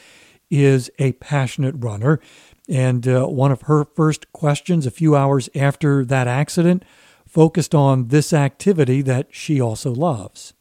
is 0.50 0.90
a 0.98 1.12
passionate 1.12 1.76
runner. 1.78 2.20
And 2.68 3.06
uh, 3.06 3.26
one 3.26 3.52
of 3.52 3.62
her 3.62 3.84
first 3.84 4.32
questions 4.32 4.86
a 4.86 4.90
few 4.90 5.16
hours 5.16 5.48
after 5.54 6.04
that 6.04 6.26
accident 6.26 6.84
focused 7.26 7.74
on 7.74 8.08
this 8.08 8.32
activity 8.32 9.02
that 9.02 9.28
she 9.30 9.60
also 9.60 9.92
loves. 9.94 10.52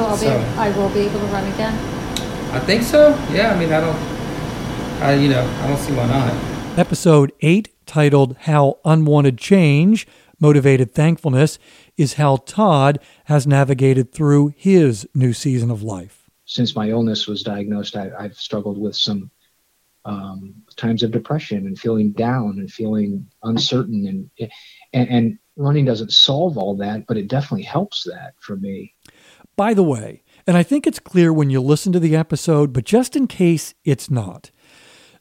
So 0.00 0.06
I'll 0.06 0.16
be, 0.16 0.26
So- 0.26 0.54
I 0.56 0.70
will 0.78 0.88
be 0.88 1.00
able 1.00 1.20
to 1.20 1.26
run 1.26 1.44
again. 1.52 1.74
I 2.54 2.58
think 2.60 2.84
so. 2.84 3.10
Yeah, 3.32 3.52
I 3.52 3.58
mean, 3.58 3.70
I 3.70 3.80
don't, 3.82 3.96
I 5.02 5.14
you 5.14 5.28
know, 5.28 5.42
I 5.60 5.68
don't 5.68 5.76
see 5.76 5.92
why 5.92 6.06
not. 6.06 6.78
Episode 6.78 7.32
8, 7.42 7.68
titled 7.84 8.34
How 8.40 8.78
Unwanted 8.86 9.36
Change 9.36 10.06
Motivated 10.40 10.94
Thankfulness, 10.94 11.58
is 11.98 12.14
how 12.14 12.36
Todd 12.36 12.98
has 13.24 13.46
navigated 13.46 14.10
through 14.10 14.54
his 14.56 15.06
new 15.14 15.34
season 15.34 15.70
of 15.70 15.82
life. 15.82 16.30
since 16.46 16.74
my 16.74 16.88
illness 16.88 17.26
was 17.26 17.42
diagnosed, 17.42 17.94
I, 17.94 18.10
I've 18.18 18.36
struggled 18.36 18.78
with 18.78 18.96
some 18.96 19.30
um, 20.06 20.54
times 20.76 21.02
of 21.02 21.10
depression 21.10 21.66
and 21.66 21.78
feeling 21.78 22.12
down 22.12 22.58
and 22.58 22.72
feeling 22.72 23.26
uncertain, 23.42 24.06
and, 24.06 24.50
and 24.94 25.10
and 25.10 25.38
running 25.56 25.84
doesn't 25.84 26.10
solve 26.10 26.56
all 26.56 26.74
that, 26.78 27.06
but 27.06 27.18
it 27.18 27.28
definitely 27.28 27.64
helps 27.64 28.04
that 28.04 28.32
for 28.40 28.56
me. 28.56 28.94
By 29.60 29.74
the 29.74 29.82
way, 29.82 30.22
and 30.46 30.56
I 30.56 30.62
think 30.62 30.86
it's 30.86 30.98
clear 30.98 31.34
when 31.34 31.50
you 31.50 31.60
listen 31.60 31.92
to 31.92 32.00
the 32.00 32.16
episode, 32.16 32.72
but 32.72 32.84
just 32.84 33.14
in 33.14 33.26
case 33.26 33.74
it's 33.84 34.10
not, 34.10 34.50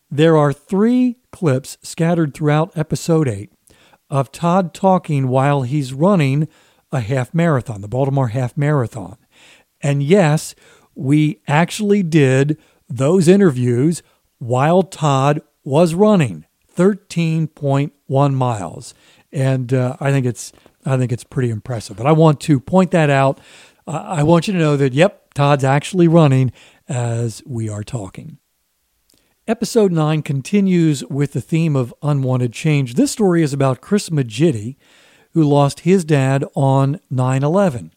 there 0.09 0.37
are 0.37 0.53
three 0.53 1.17
clips 1.33 1.77
scattered 1.81 2.33
throughout 2.33 2.71
episode 2.77 3.27
8 3.27 3.51
of 4.09 4.31
Todd 4.31 4.73
talking 4.73 5.27
while 5.27 5.63
he's 5.63 5.91
running 5.91 6.47
a 6.89 7.01
half 7.01 7.33
marathon, 7.33 7.81
the 7.81 7.89
Baltimore 7.89 8.29
Half 8.29 8.55
Marathon. 8.55 9.17
And 9.81 10.01
yes, 10.01 10.55
we 10.95 11.41
actually 11.45 12.01
did 12.01 12.57
those 12.87 13.27
interviews 13.27 14.01
while 14.37 14.83
Todd 14.83 15.41
was 15.65 15.95
running 15.95 16.45
13.1 16.73 18.33
miles. 18.33 18.93
And 19.33 19.73
uh, 19.73 19.97
I 19.99 20.11
think 20.11 20.25
it's 20.25 20.53
I 20.85 20.97
think 20.97 21.11
it's 21.11 21.23
pretty 21.23 21.49
impressive. 21.49 21.97
But 21.97 22.07
I 22.07 22.13
want 22.13 22.39
to 22.41 22.59
point 22.59 22.91
that 22.91 23.09
out. 23.09 23.39
I 23.89 24.23
want 24.23 24.47
you 24.47 24.53
to 24.53 24.59
know 24.59 24.77
that 24.77 24.93
yep, 24.93 25.33
Todd's 25.33 25.63
actually 25.63 26.07
running 26.07 26.51
as 26.87 27.41
we 27.45 27.69
are 27.69 27.83
talking. 27.83 28.37
Episode 29.47 29.91
9 29.91 30.21
continues 30.21 31.03
with 31.05 31.33
the 31.33 31.41
theme 31.41 31.75
of 31.75 31.93
unwanted 32.03 32.53
change. 32.53 32.93
This 32.93 33.11
story 33.11 33.41
is 33.41 33.51
about 33.51 33.81
Chris 33.81 34.09
Majidi, 34.09 34.75
who 35.31 35.43
lost 35.43 35.79
his 35.81 36.05
dad 36.05 36.45
on 36.55 36.99
9 37.09 37.43
11. 37.43 37.91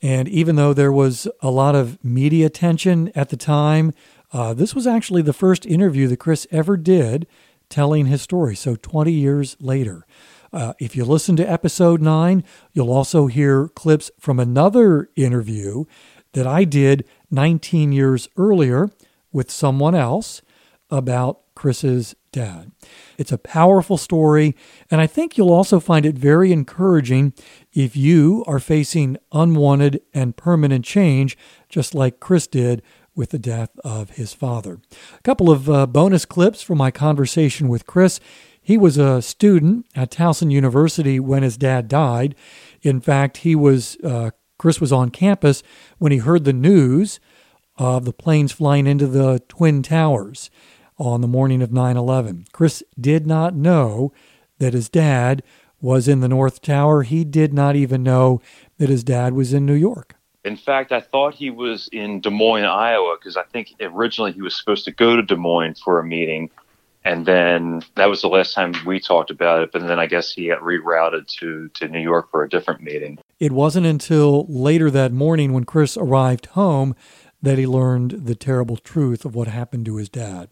And 0.00 0.28
even 0.28 0.54
though 0.54 0.72
there 0.72 0.92
was 0.92 1.26
a 1.40 1.50
lot 1.50 1.74
of 1.74 2.02
media 2.04 2.46
attention 2.46 3.10
at 3.14 3.30
the 3.30 3.36
time 3.36 3.92
Uh, 4.32 4.52
this 4.52 4.74
was 4.74 4.86
actually 4.88 5.22
the 5.22 5.32
first 5.32 5.64
interview 5.66 6.08
that 6.08 6.18
Chris 6.18 6.46
ever 6.50 6.76
did 6.76 7.26
telling 7.68 8.06
his 8.06 8.22
story, 8.22 8.56
so 8.56 8.74
20 8.76 9.12
years 9.12 9.56
later. 9.60 10.04
Uh, 10.52 10.72
if 10.78 10.96
you 10.96 11.04
listen 11.04 11.36
to 11.36 11.50
episode 11.50 12.00
nine, 12.00 12.44
you'll 12.72 12.92
also 12.92 13.26
hear 13.26 13.68
clips 13.68 14.10
from 14.18 14.38
another 14.38 15.08
interview 15.16 15.84
that 16.32 16.46
I 16.46 16.64
did 16.64 17.04
19 17.30 17.92
years 17.92 18.28
earlier 18.36 18.90
with 19.32 19.50
someone 19.50 19.94
else 19.94 20.42
about 20.90 21.40
Chris's 21.54 22.14
dad. 22.30 22.70
It's 23.18 23.32
a 23.32 23.38
powerful 23.38 23.96
story, 23.96 24.54
and 24.90 25.00
I 25.00 25.06
think 25.06 25.36
you'll 25.36 25.52
also 25.52 25.80
find 25.80 26.04
it 26.04 26.16
very 26.16 26.52
encouraging 26.52 27.32
if 27.72 27.96
you 27.96 28.44
are 28.46 28.60
facing 28.60 29.16
unwanted 29.32 30.02
and 30.12 30.36
permanent 30.36 30.84
change, 30.84 31.36
just 31.68 31.94
like 31.94 32.20
Chris 32.20 32.46
did 32.46 32.82
with 33.14 33.30
the 33.30 33.38
death 33.38 33.70
of 33.82 34.10
his 34.10 34.34
father. 34.34 34.78
A 35.18 35.22
couple 35.22 35.50
of 35.50 35.68
uh, 35.70 35.86
bonus 35.86 36.26
clips 36.26 36.62
from 36.62 36.78
my 36.78 36.90
conversation 36.90 37.68
with 37.68 37.86
Chris. 37.86 38.20
He 38.66 38.76
was 38.76 38.98
a 38.98 39.22
student 39.22 39.86
at 39.94 40.10
Towson 40.10 40.50
University 40.50 41.20
when 41.20 41.44
his 41.44 41.56
dad 41.56 41.86
died. 41.86 42.34
In 42.82 43.00
fact, 43.00 43.36
he 43.36 43.54
was 43.54 43.96
uh, 44.02 44.30
Chris 44.58 44.80
was 44.80 44.92
on 44.92 45.10
campus 45.10 45.62
when 45.98 46.10
he 46.10 46.18
heard 46.18 46.42
the 46.42 46.52
news 46.52 47.20
of 47.76 48.04
the 48.04 48.12
planes 48.12 48.50
flying 48.50 48.88
into 48.88 49.06
the 49.06 49.40
Twin 49.46 49.84
Towers 49.84 50.50
on 50.98 51.20
the 51.20 51.28
morning 51.28 51.62
of 51.62 51.70
9 51.70 51.96
11. 51.96 52.46
Chris 52.50 52.82
did 53.00 53.24
not 53.24 53.54
know 53.54 54.12
that 54.58 54.74
his 54.74 54.88
dad 54.88 55.44
was 55.80 56.08
in 56.08 56.18
the 56.18 56.26
North 56.26 56.60
Tower. 56.60 57.04
He 57.04 57.22
did 57.22 57.54
not 57.54 57.76
even 57.76 58.02
know 58.02 58.40
that 58.78 58.88
his 58.88 59.04
dad 59.04 59.32
was 59.32 59.52
in 59.52 59.64
New 59.64 59.74
York. 59.74 60.16
In 60.44 60.56
fact, 60.56 60.90
I 60.90 61.00
thought 61.00 61.34
he 61.34 61.50
was 61.50 61.88
in 61.92 62.20
Des 62.20 62.30
Moines, 62.30 62.64
Iowa, 62.64 63.16
because 63.16 63.36
I 63.36 63.44
think 63.44 63.74
originally 63.80 64.32
he 64.32 64.42
was 64.42 64.56
supposed 64.56 64.84
to 64.86 64.90
go 64.90 65.14
to 65.14 65.22
Des 65.22 65.36
Moines 65.36 65.78
for 65.78 66.00
a 66.00 66.04
meeting. 66.04 66.50
And 67.06 67.24
then 67.24 67.84
that 67.94 68.06
was 68.06 68.20
the 68.20 68.28
last 68.28 68.52
time 68.52 68.74
we 68.84 68.98
talked 68.98 69.30
about 69.30 69.62
it. 69.62 69.70
But 69.70 69.86
then 69.86 70.00
I 70.00 70.06
guess 70.06 70.32
he 70.32 70.48
got 70.48 70.58
rerouted 70.58 71.28
to, 71.38 71.68
to 71.74 71.86
New 71.86 72.00
York 72.00 72.32
for 72.32 72.42
a 72.42 72.48
different 72.48 72.82
meeting. 72.82 73.20
It 73.38 73.52
wasn't 73.52 73.86
until 73.86 74.44
later 74.48 74.90
that 74.90 75.12
morning 75.12 75.52
when 75.52 75.62
Chris 75.62 75.96
arrived 75.96 76.46
home 76.46 76.96
that 77.40 77.58
he 77.58 77.66
learned 77.66 78.26
the 78.26 78.34
terrible 78.34 78.76
truth 78.76 79.24
of 79.24 79.36
what 79.36 79.46
happened 79.46 79.86
to 79.86 79.96
his 79.96 80.08
dad. 80.08 80.48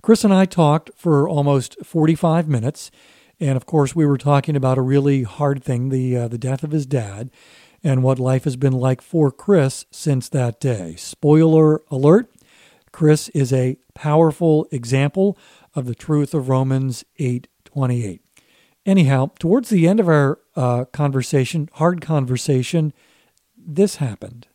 Chris 0.00 0.24
and 0.24 0.32
I 0.32 0.46
talked 0.46 0.90
for 0.96 1.28
almost 1.28 1.76
45 1.84 2.48
minutes. 2.48 2.90
And 3.38 3.58
of 3.58 3.66
course, 3.66 3.94
we 3.94 4.06
were 4.06 4.16
talking 4.16 4.56
about 4.56 4.78
a 4.78 4.82
really 4.82 5.24
hard 5.24 5.62
thing 5.62 5.90
the, 5.90 6.16
uh, 6.16 6.28
the 6.28 6.38
death 6.38 6.64
of 6.64 6.70
his 6.70 6.86
dad 6.86 7.30
and 7.84 8.02
what 8.02 8.18
life 8.18 8.44
has 8.44 8.56
been 8.56 8.72
like 8.72 9.02
for 9.02 9.30
Chris 9.30 9.84
since 9.90 10.30
that 10.30 10.58
day. 10.58 10.94
Spoiler 10.96 11.82
alert 11.90 12.32
Chris 12.92 13.30
is 13.30 13.52
a 13.52 13.78
powerful 13.94 14.68
example 14.70 15.36
of 15.74 15.86
the 15.86 15.94
truth 15.94 16.34
of 16.34 16.48
Romans 16.48 17.04
8:28. 17.18 18.20
Anyhow, 18.84 19.30
towards 19.38 19.68
the 19.68 19.86
end 19.86 20.00
of 20.00 20.08
our 20.08 20.40
uh, 20.56 20.84
conversation, 20.86 21.68
hard 21.74 22.00
conversation, 22.00 22.92
this 23.56 23.96
happened. 23.96 24.48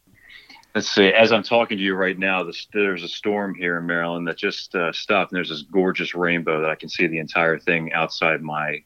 Let's 0.75 0.89
see. 0.89 1.07
As 1.07 1.31
I'm 1.31 1.43
talking 1.43 1.77
to 1.77 1.83
you 1.83 1.95
right 1.95 2.19
now, 2.19 2.47
there's 2.73 3.03
a 3.03 3.07
storm 3.07 3.55
here 3.55 3.77
in 3.77 3.87
Maryland 3.87 4.27
that 4.27 4.37
just 4.37 4.75
uh, 4.75 4.91
stopped, 4.91 5.31
and 5.31 5.37
there's 5.37 5.49
this 5.49 5.63
gorgeous 5.63 6.13
rainbow 6.13 6.61
that 6.61 6.69
I 6.69 6.75
can 6.75 6.89
see 6.89 7.07
the 7.07 7.17
entire 7.17 7.57
thing 7.57 7.91
outside 7.93 8.41
my 8.41 8.83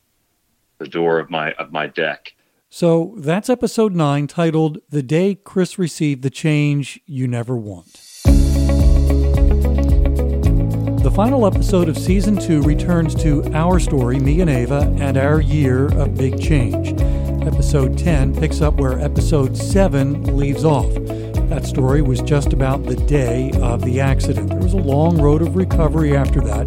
the 0.78 0.88
door 0.88 1.20
of 1.20 1.30
my 1.30 1.52
of 1.54 1.72
my 1.72 1.88
deck. 1.88 2.34
So 2.70 3.16
that's 3.18 3.50
episode 3.50 3.94
nine, 3.94 4.28
titled 4.28 4.80
"The 4.90 5.04
Day 5.04 5.36
Chris 5.36 5.78
Received 5.78 6.22
the 6.22 6.30
Change 6.30 7.02
You 7.06 7.28
Never 7.28 7.58
Want." 7.58 8.11
The 11.12 11.18
final 11.18 11.46
episode 11.46 11.90
of 11.90 11.98
season 11.98 12.38
two 12.38 12.62
returns 12.62 13.14
to 13.16 13.44
our 13.54 13.82
story, 13.82 14.18
me 14.18 14.40
and 14.40 14.50
Ava, 14.50 14.96
and 14.98 15.18
our 15.18 15.42
year 15.42 15.88
of 16.00 16.16
big 16.16 16.42
change. 16.42 16.94
Episode 17.46 17.98
10 17.98 18.34
picks 18.34 18.62
up 18.62 18.76
where 18.76 18.98
episode 18.98 19.58
7 19.58 20.38
leaves 20.38 20.64
off. 20.64 20.90
That 21.50 21.66
story 21.66 22.02
was 22.02 22.22
just 22.22 22.54
about 22.54 22.86
the 22.86 22.96
day 22.96 23.52
of 23.62 23.82
the 23.82 24.00
accident. 24.00 24.52
There 24.52 24.60
was 24.60 24.72
a 24.72 24.78
long 24.78 25.22
road 25.22 25.42
of 25.42 25.58
recovery 25.58 26.16
after 26.16 26.40
that, 26.42 26.66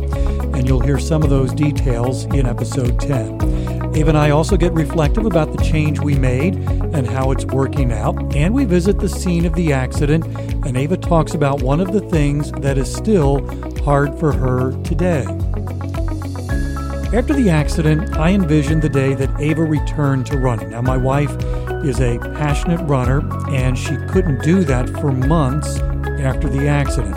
and 0.54 0.68
you'll 0.68 0.80
hear 0.80 0.98
some 0.98 1.22
of 1.22 1.30
those 1.30 1.54
details 1.54 2.26
in 2.26 2.44
episode 2.44 3.00
10. 3.00 3.63
Ava 3.94 4.09
and 4.09 4.18
I 4.18 4.30
also 4.30 4.57
get 4.57 4.72
reflective 4.72 5.24
about 5.24 5.57
the 5.57 5.62
change 5.62 6.00
we 6.00 6.16
made 6.16 6.57
and 6.57 7.07
how 7.07 7.30
it's 7.30 7.44
working 7.44 7.92
out, 7.92 8.35
and 8.35 8.52
we 8.52 8.64
visit 8.64 8.98
the 8.98 9.09
scene 9.09 9.46
of 9.46 9.54
the 9.54 9.72
accident, 9.72 10.24
and 10.66 10.76
Ava 10.76 10.96
talks 10.96 11.35
about 11.35 11.62
one 11.62 11.80
of 11.80 11.92
the 11.92 12.00
things 12.00 12.50
that 12.52 12.76
is 12.76 12.92
still 12.92 13.46
hard 13.85 14.18
for 14.18 14.33
her 14.33 14.72
today. 14.83 15.24
After 17.14 17.35
the 17.35 17.48
accident, 17.48 18.16
I 18.16 18.30
envisioned 18.30 18.83
the 18.83 18.88
day 18.88 19.14
that 19.14 19.30
Ava 19.40 19.62
returned 19.62 20.26
to 20.26 20.38
running. 20.38 20.70
Now, 20.70 20.83
my 20.83 20.96
wife 20.96 21.30
is 21.85 22.00
a 22.00 22.18
passionate 22.18 22.85
runner, 22.88 23.20
and 23.50 23.78
she 23.78 23.96
couldn't 24.09 24.42
do 24.42 24.64
that 24.64 24.88
for 24.88 25.12
months 25.12 25.78
after 26.18 26.48
the 26.48 26.66
accident. 26.66 27.16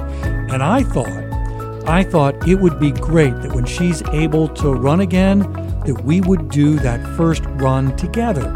And 0.52 0.62
I 0.62 0.84
thought, 0.84 1.88
I 1.90 2.04
thought 2.04 2.48
it 2.48 2.56
would 2.56 2.80
be 2.80 2.92
great 2.92 3.36
that 3.42 3.54
when 3.54 3.66
she's 3.66 4.04
able 4.10 4.48
to 4.50 4.74
run 4.76 5.00
again, 5.00 5.42
that 5.88 6.04
we 6.04 6.22
would 6.22 6.50
do 6.50 6.76
that 6.80 7.02
first 7.16 7.42
run 7.46 7.96
together, 7.96 8.52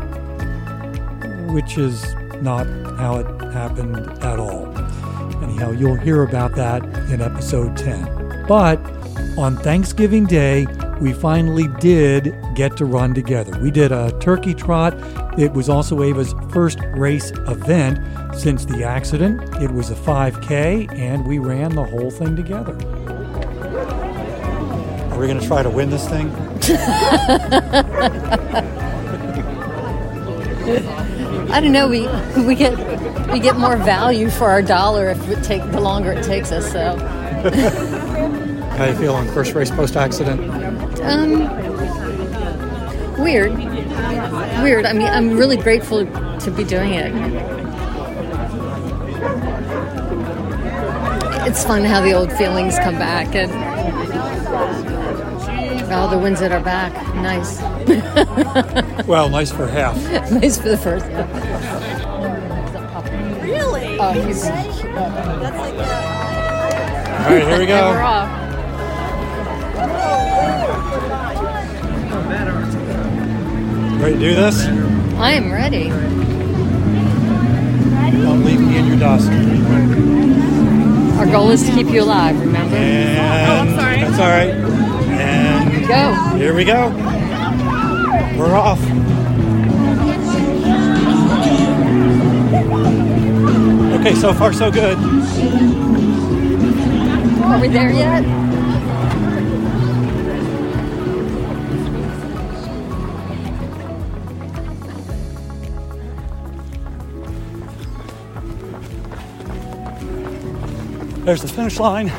which 1.52 1.78
is 1.78 2.14
not 2.42 2.68
how 2.98 3.16
it 3.18 3.54
happened 3.54 3.96
at 4.22 4.38
all. 4.38 4.68
Anyhow, 5.42 5.72
you'll 5.72 5.96
hear 5.96 6.24
about 6.24 6.56
that 6.56 6.84
in 7.10 7.22
episode 7.22 7.78
10. 7.78 8.46
But 8.48 8.80
on 9.38 9.56
Thanksgiving 9.58 10.26
Day, 10.26 10.68
we 11.00 11.14
finally 11.14 11.68
did 11.80 12.36
get 12.54 12.76
to 12.78 12.86
run 12.86 13.14
together. 13.14 13.58
We 13.60 13.72
did 13.72 13.94
a 13.94 14.12
turkey 14.20 14.54
trot. 14.54 14.94
It 15.40 15.54
was 15.54 15.70
also 15.70 16.04
Ava's 16.04 16.36
first 16.52 16.80
race 16.96 17.32
event 17.48 17.98
since 18.36 18.66
the 18.66 18.84
accident. 18.84 19.42
It 19.62 19.72
was 19.72 19.90
a 19.90 19.96
5K, 19.96 20.94
and 20.98 21.26
we 21.26 21.40
ran 21.40 21.76
the 21.76 21.86
whole 21.86 22.12
thing 22.12 22.36
together. 22.36 22.74
Are 25.12 25.20
we 25.20 25.28
going 25.28 25.40
to 25.40 25.48
try 25.48 25.64
to 25.64 25.70
win 25.70 25.90
this 25.90 26.08
thing? 26.10 26.30
I 31.50 31.60
don't 31.60 31.72
know. 31.72 31.88
We 31.88 32.08
we 32.44 32.54
get 32.56 32.78
we 33.32 33.40
get 33.40 33.58
more 33.58 33.78
value 33.78 34.30
for 34.30 34.50
our 34.50 34.62
dollar 34.62 35.10
if 35.10 35.28
it 35.30 35.44
take 35.44 35.64
the 35.72 35.82
longer 35.82 36.12
it 36.12 36.24
takes 36.24 36.52
us. 36.52 36.72
So. 36.72 36.98
How 38.78 38.86
do 38.86 38.92
you 38.92 38.98
feel 38.98 39.16
on 39.16 39.28
first 39.30 39.54
race 39.54 39.72
post 39.72 39.96
accident? 39.96 40.40
Um, 41.02 41.40
weird. 43.22 43.54
Weird. 44.64 44.86
I 44.86 44.94
mean, 44.94 45.08
I'm 45.08 45.38
really 45.38 45.58
grateful 45.58 46.06
to 46.06 46.52
be 46.52 46.64
doing 46.64 46.94
it. 46.94 47.12
It's 51.48 51.64
fun 51.64 51.84
how 51.84 52.02
the 52.02 52.14
old 52.14 52.32
feelings 52.34 52.78
come 52.80 52.96
back 52.96 53.36
and 53.36 53.52
all 55.94 56.08
the 56.08 56.18
winds 56.18 56.42
at 56.42 56.52
our 56.52 56.62
back. 56.62 56.94
Nice. 57.16 57.62
well, 59.08 59.30
nice 59.30 59.52
for 59.52 59.68
half. 59.68 59.96
nice 60.32 60.58
for 60.58 60.70
the 60.70 60.78
first. 60.78 61.06
Really? 63.42 63.98
Oh, 64.00 64.12
he's. 64.12 64.44
That's 64.44 64.84
like 64.84 65.74
All 67.20 67.36
right, 67.36 67.48
here 67.48 67.60
we 67.60 67.66
go. 67.66 67.76
And 67.76 67.96
we're 67.96 68.02
off. 68.02 68.42
Ready 74.02 74.14
to 74.16 74.20
do 74.20 74.36
this? 74.36 74.66
I 75.18 75.34
am 75.34 75.52
ready. 75.52 75.90
Don't 78.24 78.44
leave 78.44 78.60
me 78.60 78.78
in 78.78 78.88
your 78.88 78.98
dust. 78.98 79.30
Our 81.20 81.28
goal 81.28 81.52
is 81.52 81.64
to 81.68 81.72
keep 81.72 81.88
you 81.88 82.02
alive. 82.02 82.40
Remember? 82.40 82.76
And 82.76 83.70
oh, 83.70 83.76
That's 83.76 84.20
all 84.20 84.28
right. 84.28 84.91
Go. 85.92 86.14
here 86.38 86.56
we 86.56 86.64
go. 86.64 86.88
We're 88.38 88.56
off. 88.56 88.80
Okay, 94.00 94.16
so 94.16 94.34
far 94.34 94.54
so 94.54 94.72
good. 94.72 94.98
Are 97.44 97.60
we 97.60 97.68
there 97.68 97.92
yet? 97.92 98.24
There's 111.26 111.42
the 111.42 111.50
finish 111.50 111.80
line. 111.82 112.10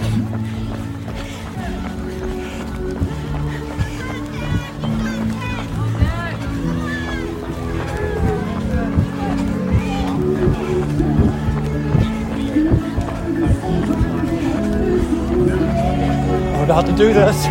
To 16.86 16.92
do 16.96 17.12
this. 17.12 17.44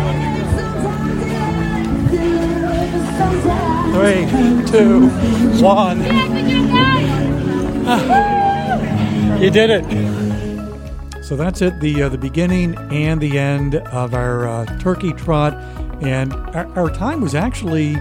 Three, 3.92 4.26
two, 4.70 5.08
one. 5.62 6.00
You 9.40 9.50
did 9.50 9.70
it. 9.70 11.24
So 11.24 11.36
that's 11.36 11.62
it. 11.62 11.80
The 11.80 12.02
uh, 12.02 12.08
the 12.08 12.18
beginning 12.18 12.76
and 12.92 13.20
the 13.20 13.38
end 13.38 13.76
of 13.76 14.14
our 14.14 14.46
uh, 14.46 14.78
turkey 14.78 15.12
trot, 15.12 15.54
and 16.02 16.32
our, 16.54 16.66
our 16.78 16.90
time 16.90 17.20
was 17.20 17.34
actually 17.34 17.96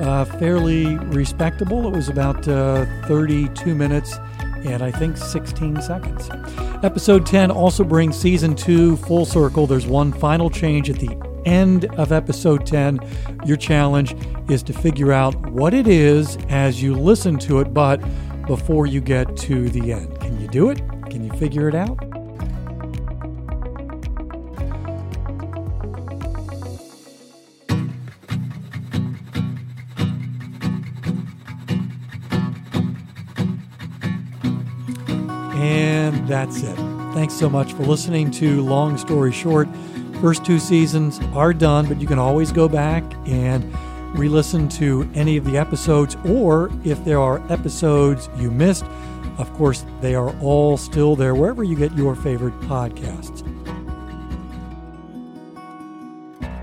uh, 0.00 0.24
fairly 0.24 0.96
respectable. 0.98 1.86
It 1.86 1.96
was 1.96 2.08
about 2.08 2.46
uh, 2.48 2.86
32 3.06 3.74
minutes 3.74 4.18
and 4.66 4.82
I 4.82 4.90
think 4.90 5.16
16 5.16 5.80
seconds. 5.80 6.28
Episode 6.82 7.24
10 7.24 7.50
also 7.50 7.82
brings 7.82 8.16
season 8.16 8.54
2 8.54 8.96
full 8.98 9.24
circle. 9.24 9.66
There's 9.66 9.86
one 9.86 10.12
final 10.12 10.50
change 10.50 10.90
at 10.90 10.96
the 10.96 11.16
end 11.46 11.86
of 11.96 12.12
episode 12.12 12.66
10. 12.66 13.00
Your 13.46 13.56
challenge 13.56 14.14
is 14.50 14.62
to 14.64 14.72
figure 14.74 15.10
out 15.10 15.34
what 15.50 15.72
it 15.72 15.88
is 15.88 16.36
as 16.48 16.82
you 16.82 16.94
listen 16.94 17.38
to 17.38 17.60
it, 17.60 17.72
but 17.72 17.96
before 18.46 18.86
you 18.86 19.00
get 19.00 19.36
to 19.38 19.68
the 19.70 19.92
end. 19.92 20.20
Can 20.20 20.38
you 20.40 20.48
do 20.48 20.68
it? 20.68 20.78
Can 21.10 21.24
you 21.24 21.32
figure 21.38 21.68
it 21.68 21.74
out? 21.74 22.05
And 36.06 36.28
that's 36.28 36.62
it. 36.62 36.76
Thanks 37.14 37.34
so 37.34 37.50
much 37.50 37.72
for 37.72 37.82
listening 37.82 38.30
to 38.32 38.62
Long 38.62 38.96
Story 38.96 39.32
Short. 39.32 39.66
First 40.20 40.44
two 40.44 40.60
seasons 40.60 41.18
are 41.34 41.52
done, 41.52 41.88
but 41.88 42.00
you 42.00 42.06
can 42.06 42.20
always 42.20 42.52
go 42.52 42.68
back 42.68 43.02
and 43.26 43.76
re 44.16 44.28
listen 44.28 44.68
to 44.68 45.10
any 45.14 45.36
of 45.36 45.44
the 45.44 45.58
episodes, 45.58 46.16
or 46.24 46.70
if 46.84 47.04
there 47.04 47.18
are 47.18 47.42
episodes 47.50 48.30
you 48.36 48.52
missed, 48.52 48.84
of 49.38 49.52
course, 49.54 49.84
they 50.00 50.14
are 50.14 50.30
all 50.40 50.76
still 50.76 51.16
there 51.16 51.34
wherever 51.34 51.64
you 51.64 51.74
get 51.74 51.92
your 51.96 52.14
favorite 52.14 52.58
podcasts. 52.60 53.42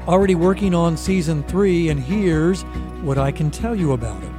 Already 0.08 0.36
working 0.36 0.74
on 0.74 0.96
season 0.96 1.44
three, 1.44 1.90
and 1.90 2.00
here's 2.00 2.62
what 3.04 3.18
I 3.18 3.34
can 3.34 3.52
tell 3.52 3.76
you 3.76 3.92
about 3.92 4.24
it. 4.24 4.33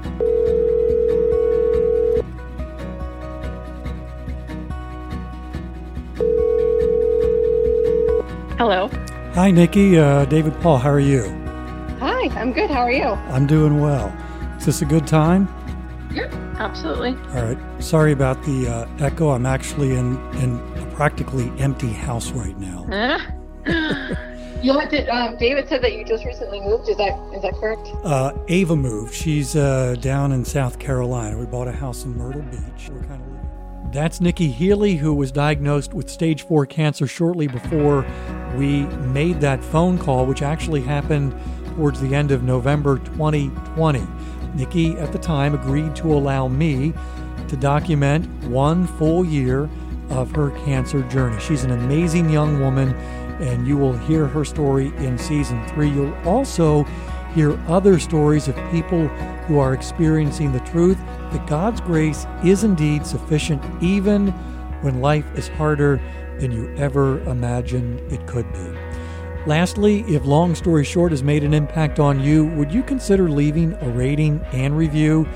Hello. 8.65 8.89
Hi, 9.35 9.51
Nikki. 9.51 9.99
Uh, 9.99 10.25
David 10.25 10.59
Paul, 10.63 10.79
how 10.79 10.89
are 10.89 10.99
you? 10.99 11.25
Hi, 12.01 12.31
I'm 12.41 12.51
good. 12.51 12.71
How 12.71 12.81
are 12.81 12.91
you? 12.91 13.09
I'm 13.29 13.47
doing 13.47 13.79
well. 13.79 14.09
Is 14.57 14.65
this 14.65 14.81
a 14.81 14.87
good 14.87 15.07
time? 15.07 15.47
Yep, 16.11 16.33
absolutely. 16.57 17.11
All 17.35 17.45
right. 17.45 17.59
Sorry 17.79 18.13
about 18.13 18.43
the 18.45 18.67
uh, 18.67 19.05
echo. 19.05 19.33
I'm 19.33 19.45
actually 19.45 19.91
in, 19.91 20.17
in 20.39 20.59
a 20.79 20.87
practically 20.95 21.53
empty 21.59 21.91
house 21.91 22.31
right 22.31 22.59
now. 22.59 22.87
you 24.63 24.73
want 24.73 24.89
to, 24.93 25.07
um, 25.15 25.37
David 25.37 25.69
said 25.69 25.83
that 25.83 25.93
you 25.93 26.03
just 26.03 26.25
recently 26.25 26.63
moved. 26.63 26.89
Is 26.89 26.97
that 26.97 27.13
is 27.37 27.43
that 27.43 27.53
correct? 27.61 27.87
Uh, 28.03 28.33
Ava 28.49 28.77
moved. 28.77 29.13
She's 29.13 29.57
uh, 29.57 29.95
down 30.01 30.33
in 30.33 30.43
South 30.43 30.79
Carolina. 30.79 31.37
We 31.37 31.45
bought 31.45 31.69
a 31.69 31.73
house 31.73 32.07
in 32.07 32.17
Myrtle 32.17 32.41
Beach. 32.41 32.89
We're 32.89 33.03
kind 33.03 33.21
of 33.21 33.29
living. 33.29 33.54
That's 33.95 34.21
Nikki 34.21 34.51
Healy, 34.51 34.97
who 34.97 35.15
was 35.15 35.31
diagnosed 35.31 35.95
with 35.95 36.11
stage 36.11 36.43
four 36.43 36.67
cancer 36.67 37.07
shortly 37.07 37.47
before 37.47 38.05
we 38.57 38.87
made 38.87 39.41
that 39.41 39.63
phone 39.63 39.99
call, 39.99 40.27
which 40.27 40.43
actually 40.43 40.81
happened 40.81 41.33
towards 41.77 42.01
the 42.01 42.13
end 42.13 42.33
of 42.33 42.43
November 42.43 42.99
2020. 42.99 44.05
Nikki, 44.57 44.99
at 44.99 45.13
the 45.13 45.19
time, 45.21 45.55
agreed 45.55 45.95
to 45.95 46.13
allow 46.13 46.49
me 46.49 46.93
to 47.47 47.57
document 47.57 48.27
one 48.47 48.89
full 48.99 49.25
year 49.25 49.71
of 50.11 50.29
her 50.33 50.51
cancer 50.65 51.03
journey. 51.03 51.41
She's 51.41 51.63
an 51.63 51.71
amazing 51.71 52.29
young 52.31 52.59
woman, 52.59 52.95
and 53.41 53.65
you 53.65 53.77
will 53.77 53.97
hear 53.97 54.27
her 54.27 54.45
story 54.45 54.89
in 54.97 55.17
season 55.19 55.65
three. 55.69 55.89
You'll 55.89 56.17
also 56.25 56.83
hear 57.33 57.57
other 57.69 58.01
stories 58.01 58.49
of 58.49 58.57
people 58.73 59.07
who 59.47 59.61
are 59.61 59.73
experiencing 59.73 60.51
the 60.51 60.61
truth 60.61 60.99
that 61.35 61.47
God's 61.47 61.81
grace 61.81 62.27
is 62.43 62.65
indeed 62.65 63.05
sufficient, 63.05 63.63
even 63.83 64.29
when 64.81 65.01
life 65.01 65.27
is 65.37 65.49
harder 65.49 66.01
than 66.39 66.53
you 66.53 66.75
ever 66.77 67.21
imagined 67.29 68.01
it 68.13 68.27
could 68.27 68.51
be. 68.53 68.79
Lastly, 69.47 70.01
if 70.03 70.25
Long 70.25 70.55
Story 70.55 70.85
Short 70.85 71.11
has 71.13 71.23
made 71.23 71.45
an 71.45 71.53
impact 71.53 72.01
on 72.01 72.19
you, 72.21 72.47
would 72.57 72.73
you 72.73 72.83
consider 72.83 73.29
leaving 73.29 73.75
a 73.75 73.91
rating 73.91 74.41
and 74.53 74.77
review? 74.77 75.29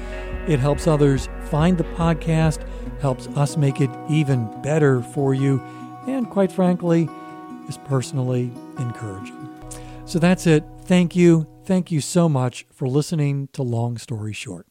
It 0.46 0.60
helps 0.60 0.86
others 0.86 1.28
find 1.50 1.76
the 1.76 1.84
podcast, 1.84 2.66
helps 3.00 3.26
us 3.28 3.56
make 3.56 3.80
it 3.82 3.90
even 4.08 4.48
better 4.62 5.02
for 5.02 5.34
you, 5.34 5.60
and 6.06 6.30
quite 6.30 6.50
frankly, 6.50 7.08
is 7.68 7.76
personally 7.76 8.50
encouraging. 8.78 9.48
So 10.06 10.18
that's 10.18 10.46
it. 10.46 10.64
Thank 10.84 11.14
you. 11.14 11.46
Thank 11.64 11.92
you 11.92 12.00
so 12.00 12.30
much 12.30 12.64
for 12.72 12.88
listening 12.88 13.48
to 13.52 13.62
Long 13.62 13.98
Story 13.98 14.32
Short. 14.32 14.66